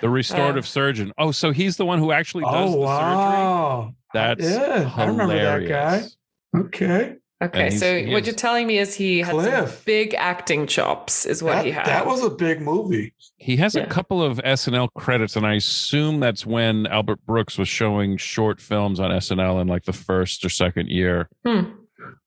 [0.00, 0.66] The restorative oh.
[0.66, 1.12] surgeon.
[1.18, 2.84] Oh, so he's the one who actually does Oh the surgery.
[2.86, 3.94] wow!
[4.14, 5.90] That's yeah, I remember that guy.
[5.90, 6.16] hilarious.
[6.56, 9.84] Okay, Okay, so he what is- you're telling me is he had some Cliff.
[9.84, 11.84] big acting chops, is what that, he had.
[11.86, 13.12] that was a big movie.
[13.36, 13.82] He has Yeah.
[13.82, 18.60] a couple of SNL credits, and I assume that's when Albert Brooks was showing short
[18.60, 21.28] films on SNL in like the first or second year.
[21.44, 21.64] Hmm.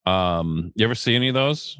[0.06, 1.78] Um, you ever see any of those?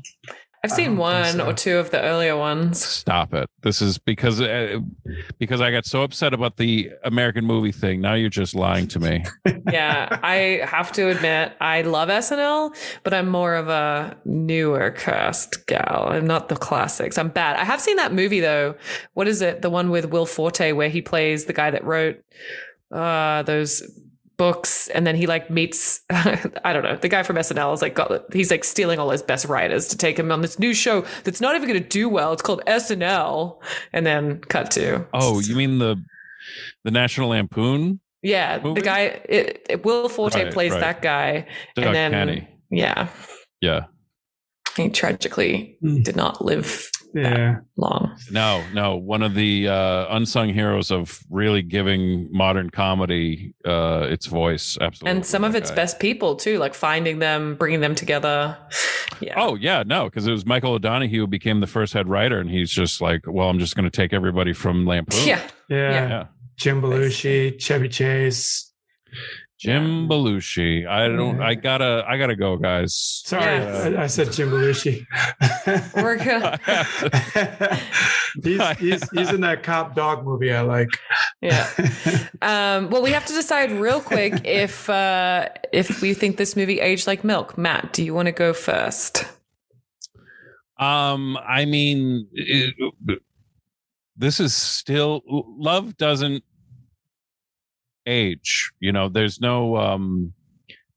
[0.68, 1.46] I've seen one so.
[1.48, 2.84] or two of the earlier ones.
[2.84, 3.50] Stop it!
[3.62, 4.80] This is because uh,
[5.40, 8.02] because I got so upset about the American movie thing.
[8.02, 9.24] Now you're just lying to me.
[9.72, 15.66] yeah, I have to admit, I love SNL, but I'm more of a newer cast
[15.68, 16.08] gal.
[16.10, 17.18] I'm not the classics.
[17.18, 17.56] I'm bad.
[17.56, 18.76] I have seen that movie though.
[19.14, 19.62] What is it?
[19.62, 22.22] The one with Will Forte where he plays the guy that wrote
[22.92, 23.84] uh those
[24.38, 27.96] books and then he like meets I don't know, the guy from SNL is like
[27.96, 31.06] got he's like stealing all his best writers to take him on this new show
[31.24, 32.34] that's not even gonna do well.
[32.34, 33.60] It's called SNL.
[33.94, 35.96] And then cut to Oh, you mean the
[36.84, 38.00] the National Lampoon?
[38.22, 38.80] yeah, movie?
[38.82, 40.82] the guy it, it- Will Forte Right, plays right.
[40.82, 42.48] that guy Doug and then Kenney.
[42.70, 43.08] yeah,
[43.62, 43.86] Yeah.
[44.76, 46.02] he tragically Hmm.
[46.04, 46.90] did not live
[47.22, 48.18] Yeah, long.
[48.32, 48.96] No, no.
[48.96, 54.78] One of the uh, unsung heroes of really giving modern comedy uh, its voice.
[54.80, 55.16] Absolutely.
[55.16, 55.76] And some of its guy.
[55.76, 58.58] best people too, like finding them, bringing them together.
[59.20, 59.34] Yeah.
[59.36, 62.52] Oh yeah, no, because it was Michael O'Donoghue who became the first head writer, and
[62.52, 65.26] he's just like, well, I'm just going to take everybody from Lampoon.
[65.26, 65.42] yeah.
[65.70, 66.08] yeah.
[66.08, 66.26] yeah.
[66.58, 68.72] Jim Belushi, Chevy Chase.
[69.60, 70.86] Jim Belushi.
[70.88, 71.42] I don't.
[71.42, 72.06] I gotta.
[72.08, 72.94] I gotta go, guys.
[73.26, 73.86] Sorry, Yes.
[73.98, 75.04] I, I said Jim Belushi.
[75.96, 76.60] We're gonna,
[78.44, 80.90] he's, he's, he's in that cop dog movie I like.
[81.42, 81.68] yeah.
[82.40, 86.80] Um, well, we have to decide real quick if uh, if we think this movie
[86.80, 87.58] aged like milk.
[87.58, 89.26] Matt, do you want to go first?
[90.80, 92.76] Um, I mean, it-
[94.16, 96.44] this is still love doesn't
[98.08, 98.72] age.
[98.80, 100.34] You know, there's no um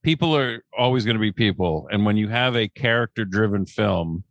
[0.02, 4.24] people are always going to be people and when you have a character driven film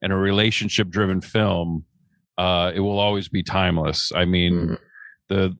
[0.00, 1.84] and a relationship driven film
[2.36, 4.12] uh it will always be timeless.
[4.14, 4.78] I mean, Mhm.
[5.28, 5.56] the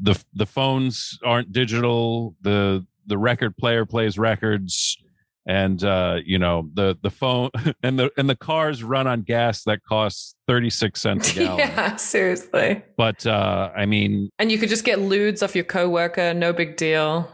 [0.00, 4.96] the the phones aren't digital, the the record player plays records
[5.46, 7.50] and uh you know the the phone
[7.82, 11.96] and the and the cars run on gas that costs 36 cents a gallon yeah,
[11.96, 12.82] seriously.
[12.96, 16.76] but uh i mean And you could just get ludes off your coworker, no big
[16.76, 17.28] deal.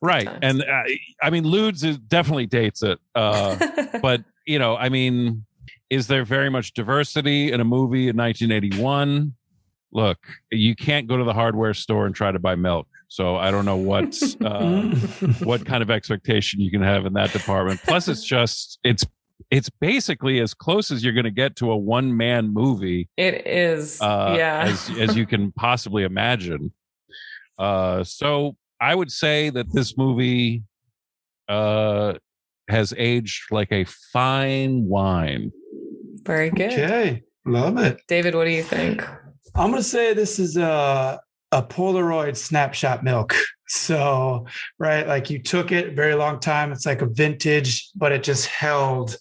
[0.00, 0.38] right times.
[0.42, 0.82] and uh,
[1.22, 3.56] i mean ludes is definitely dates it uh
[4.02, 5.44] but you know i mean
[5.90, 9.34] is there very much diversity in a movie in 1981
[9.94, 10.18] look
[10.50, 13.64] you can't go to the hardware store and try to buy milk so i don't
[13.64, 14.82] know what uh
[15.44, 19.04] what kind of expectation you can have in that department plus it's just it's
[19.50, 23.46] it's basically as close as you're going to get to a one man movie it
[23.46, 24.00] is.
[24.00, 24.64] uh, yeah.
[24.66, 26.72] as as you can possibly imagine.
[27.58, 30.64] Uh, so I would say that this movie
[31.48, 32.14] uh,
[32.68, 35.52] has aged like a fine wine.
[36.24, 36.72] Very good.
[36.72, 38.00] okay, love it.
[38.08, 39.04] David, what do you think?
[39.56, 41.20] I'm gonna say this is a
[41.52, 43.34] a Polaroid snapshot milk.
[43.66, 44.46] So,
[44.78, 46.70] right, like you took it very long time.
[46.70, 49.16] It's like a vintage, but it just held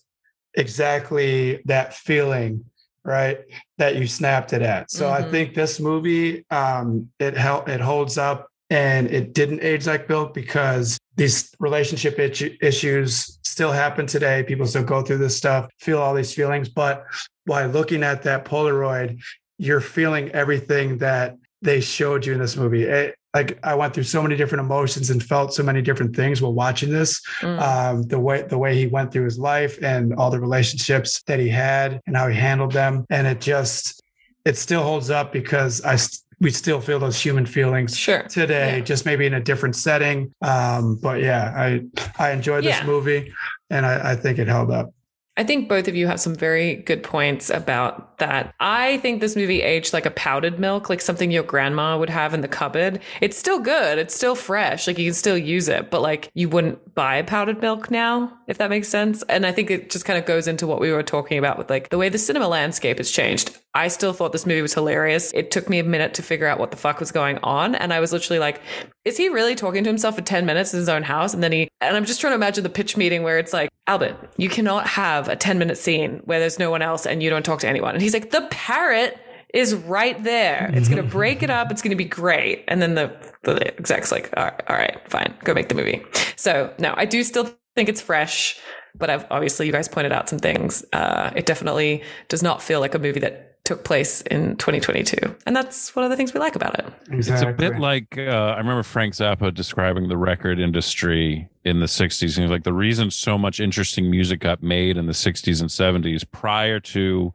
[0.55, 2.65] exactly that feeling,
[3.05, 3.39] right,
[3.77, 4.91] that you snapped it at.
[4.91, 5.31] So I Mhm.
[5.31, 10.34] think this movie, um, it held it holds up and it didn't age like milk
[10.34, 14.43] because these relationship itch- issues still happen today.
[14.43, 17.05] People still go through this stuff, feel all these feelings, but
[17.45, 19.21] by looking at that Polaroid,
[19.58, 22.84] you're feeling everything that they showed you in this movie.
[22.84, 26.39] It, like I went through so many different emotions and felt so many different things
[26.41, 27.20] while watching this.
[27.41, 27.60] Mm.
[27.62, 31.39] Um, the way the way he went through his life and all the relationships that
[31.39, 34.01] he had and how he handled them, and it just
[34.45, 38.24] it still holds up because I st- we still feel those human feelings sure.
[38.24, 38.84] today, Yeah.
[38.84, 40.34] just maybe in a different setting.
[40.41, 41.82] Um, but yeah, I
[42.20, 42.86] I enjoyed this Yeah.
[42.86, 43.34] movie,
[43.72, 44.91] and I, I think it held up.
[45.36, 48.53] I think both of you have some very good points about that.
[48.59, 52.36] I think this movie aged like a powdered milk, like something your grandma would have
[52.36, 52.99] in the cupboard.
[53.19, 53.97] It's still good.
[53.97, 54.86] It's still fresh.
[54.86, 58.59] Like you can still use it, but like you wouldn't buy powdered milk now, if
[58.59, 59.23] that makes sense.
[59.23, 61.67] And I think it just kind of goes into what we were talking about with
[61.67, 63.57] like the way the cinema landscape has changed.
[63.73, 65.31] I still thought this movie was hilarious.
[65.34, 67.73] It took me a minute to figure out what the fuck was going on.
[67.73, 68.61] And I was literally like,
[69.03, 71.34] is he really talking to himself for 10 minutes in his own house?
[71.34, 73.69] And then he, and I'm just trying to imagine the pitch meeting where it's like,
[73.88, 77.29] Albert, you cannot have a 10 minute scene where there's no one else and you
[77.29, 77.93] don't talk to anyone.
[77.93, 79.19] And he's like, the parrot
[79.53, 80.71] is right there.
[80.73, 81.69] It's going to break it up.
[81.69, 82.63] It's going to be great.
[82.67, 86.03] And then the, the exec's like, all right, all right, fine, go make the movie.
[86.38, 88.59] So no, I do still think it's fresh,
[88.95, 90.86] but I've obviously you guys pointed out some things.
[90.93, 95.16] Uh, it definitely does not feel like a movie that took place in 2022.
[95.45, 96.86] And that's one of the things we like about it.
[97.11, 97.34] Exactly.
[97.34, 101.86] It's a bit like uh, I remember Frank Zappa describing the record industry in the
[101.86, 102.36] 60s.
[102.36, 105.70] And he's like, the reason so much interesting music got made in the 60s and
[105.70, 107.34] 70s prior to,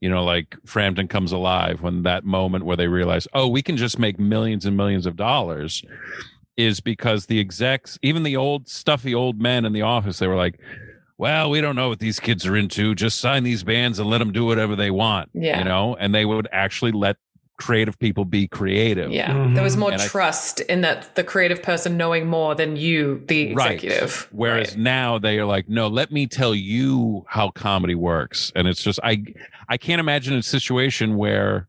[0.00, 3.76] you know, like Frampton Comes Alive, when that moment where they realize, oh, we can
[3.76, 5.84] just make millions and millions of dollars,
[6.56, 10.34] is because the execs, even the old stuffy old men in the office, they were
[10.34, 10.58] like,
[11.18, 12.94] well, we don't know what these kids are into.
[12.94, 15.30] Just sign these bands and let them do whatever they want.
[15.34, 15.58] Yeah.
[15.58, 17.16] You know, and they would actually let
[17.58, 19.10] creative people be creative.
[19.10, 19.32] Yeah.
[19.32, 19.54] Mm-hmm.
[19.54, 23.20] There was more And I- trust in that the creative person knowing more than you,
[23.26, 24.28] the executive.
[24.30, 24.38] Right.
[24.38, 24.78] Whereas Right.
[24.78, 28.52] now they are like, no, let me tell you how comedy works.
[28.54, 29.24] And it's just I
[29.68, 31.66] I can't imagine a situation where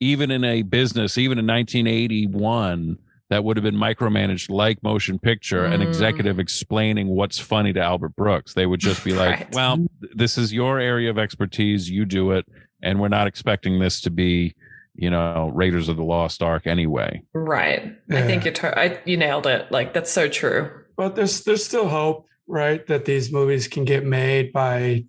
[0.00, 2.98] even in a business, even in 1981,
[3.30, 5.86] that would have been micromanaged like motion picture, an Mm.
[5.88, 8.54] executive explaining what's funny to Albert Brooks.
[8.54, 9.54] They would just be like, Right.
[9.54, 12.44] well, this is your area of expertise, you do it,
[12.82, 14.54] and we're not expecting this to be,
[14.96, 17.22] you know, Raiders of the Lost Ark anyway.
[17.32, 17.96] Right.
[18.10, 19.70] I think you to- I, you nailed it.
[19.70, 20.68] Like that's so true.
[20.96, 22.84] But there's there's still hope, right?
[22.88, 25.04] That these movies can get made by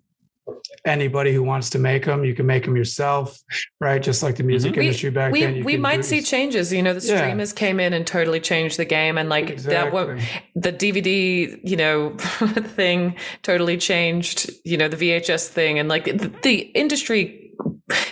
[0.84, 2.24] anybody who wants to make them.
[2.24, 3.38] You can make them yourself,
[3.80, 4.02] right?
[4.02, 4.76] Just like the music Mhm.
[4.78, 5.52] We- industry back then.
[5.52, 6.72] We you we might see changes.
[6.72, 7.18] You know, the Yeah.
[7.18, 9.92] streamers came in and totally changed the game, and like that.
[9.92, 10.18] What
[10.56, 12.14] the DVD, you know,
[12.76, 14.50] thing totally changed.
[14.64, 17.38] You know, the VHS thing, and like the, the industry.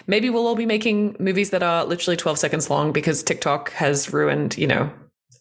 [0.06, 4.12] Maybe we'll all be making movies that are literally 12 seconds long because TikTok has
[4.12, 4.90] ruined, you know,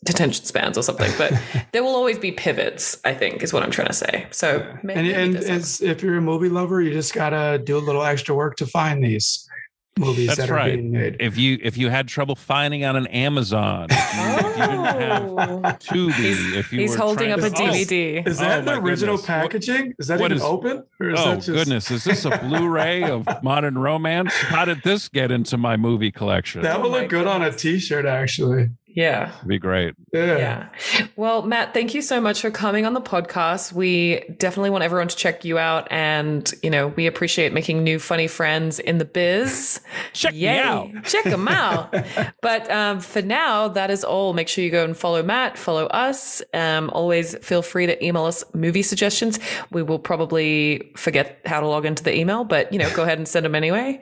[0.05, 1.11] detention spans or something.
[1.17, 1.33] But
[1.73, 4.27] there will always be pivots, I think, is what I'm trying to say.
[4.31, 7.77] So may- and maybe and as if you're a movie lover, you just gotta do
[7.77, 9.45] a little extra work to find these.
[9.97, 10.75] movies That's that are right.
[10.75, 11.17] being made.
[11.19, 14.85] If you if you had trouble finding on an Amazon, if you, if you didn't
[14.85, 15.61] have Oh.
[15.81, 18.25] Tubi, He's, if you he's were holding up trying a to- Oh, DVD.
[18.27, 19.27] Is Oh, that my the original goodness.
[19.27, 19.93] Packaging?
[19.99, 20.83] Is that what even is- open?
[21.01, 24.33] Or is Oh that just goodness, is this a Blu-ray of Modern Romance?
[24.33, 26.61] How did this get into my movie collection?
[26.61, 27.61] that would Oh look good on a goodness.
[27.61, 28.69] t-shirt actually.
[28.95, 29.31] Yeah.
[29.37, 29.95] It'd be great.
[30.13, 30.37] Yeah.
[30.37, 31.07] Yeah.
[31.15, 33.71] Well, Matt, thank you so much for coming on the podcast.
[33.73, 35.87] We definitely want everyone to check you out.
[35.91, 39.81] And, you know, we appreciate making new funny friends in the biz.
[40.13, 40.89] Check me out.
[41.03, 41.95] Check them out.
[42.41, 44.33] but um, for now, that is all.
[44.33, 46.41] Make sure you go and follow Matt, follow us.
[46.53, 49.39] Um, always feel free to email us movie suggestions.
[49.71, 53.17] We will probably forget how to log into the email, but, you know, go ahead
[53.17, 53.99] and send them anyway.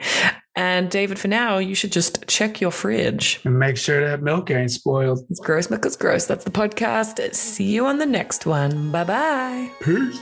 [0.57, 3.39] And David, for now, you should just check your fridge.
[3.43, 5.23] And make sure that milk ain't spoiled.
[5.29, 6.25] It's gross, milk is gross.
[6.25, 7.35] That's the podcast.
[7.35, 8.91] See you on the next one.
[8.91, 9.71] Bye bye.
[9.81, 10.19] Peace.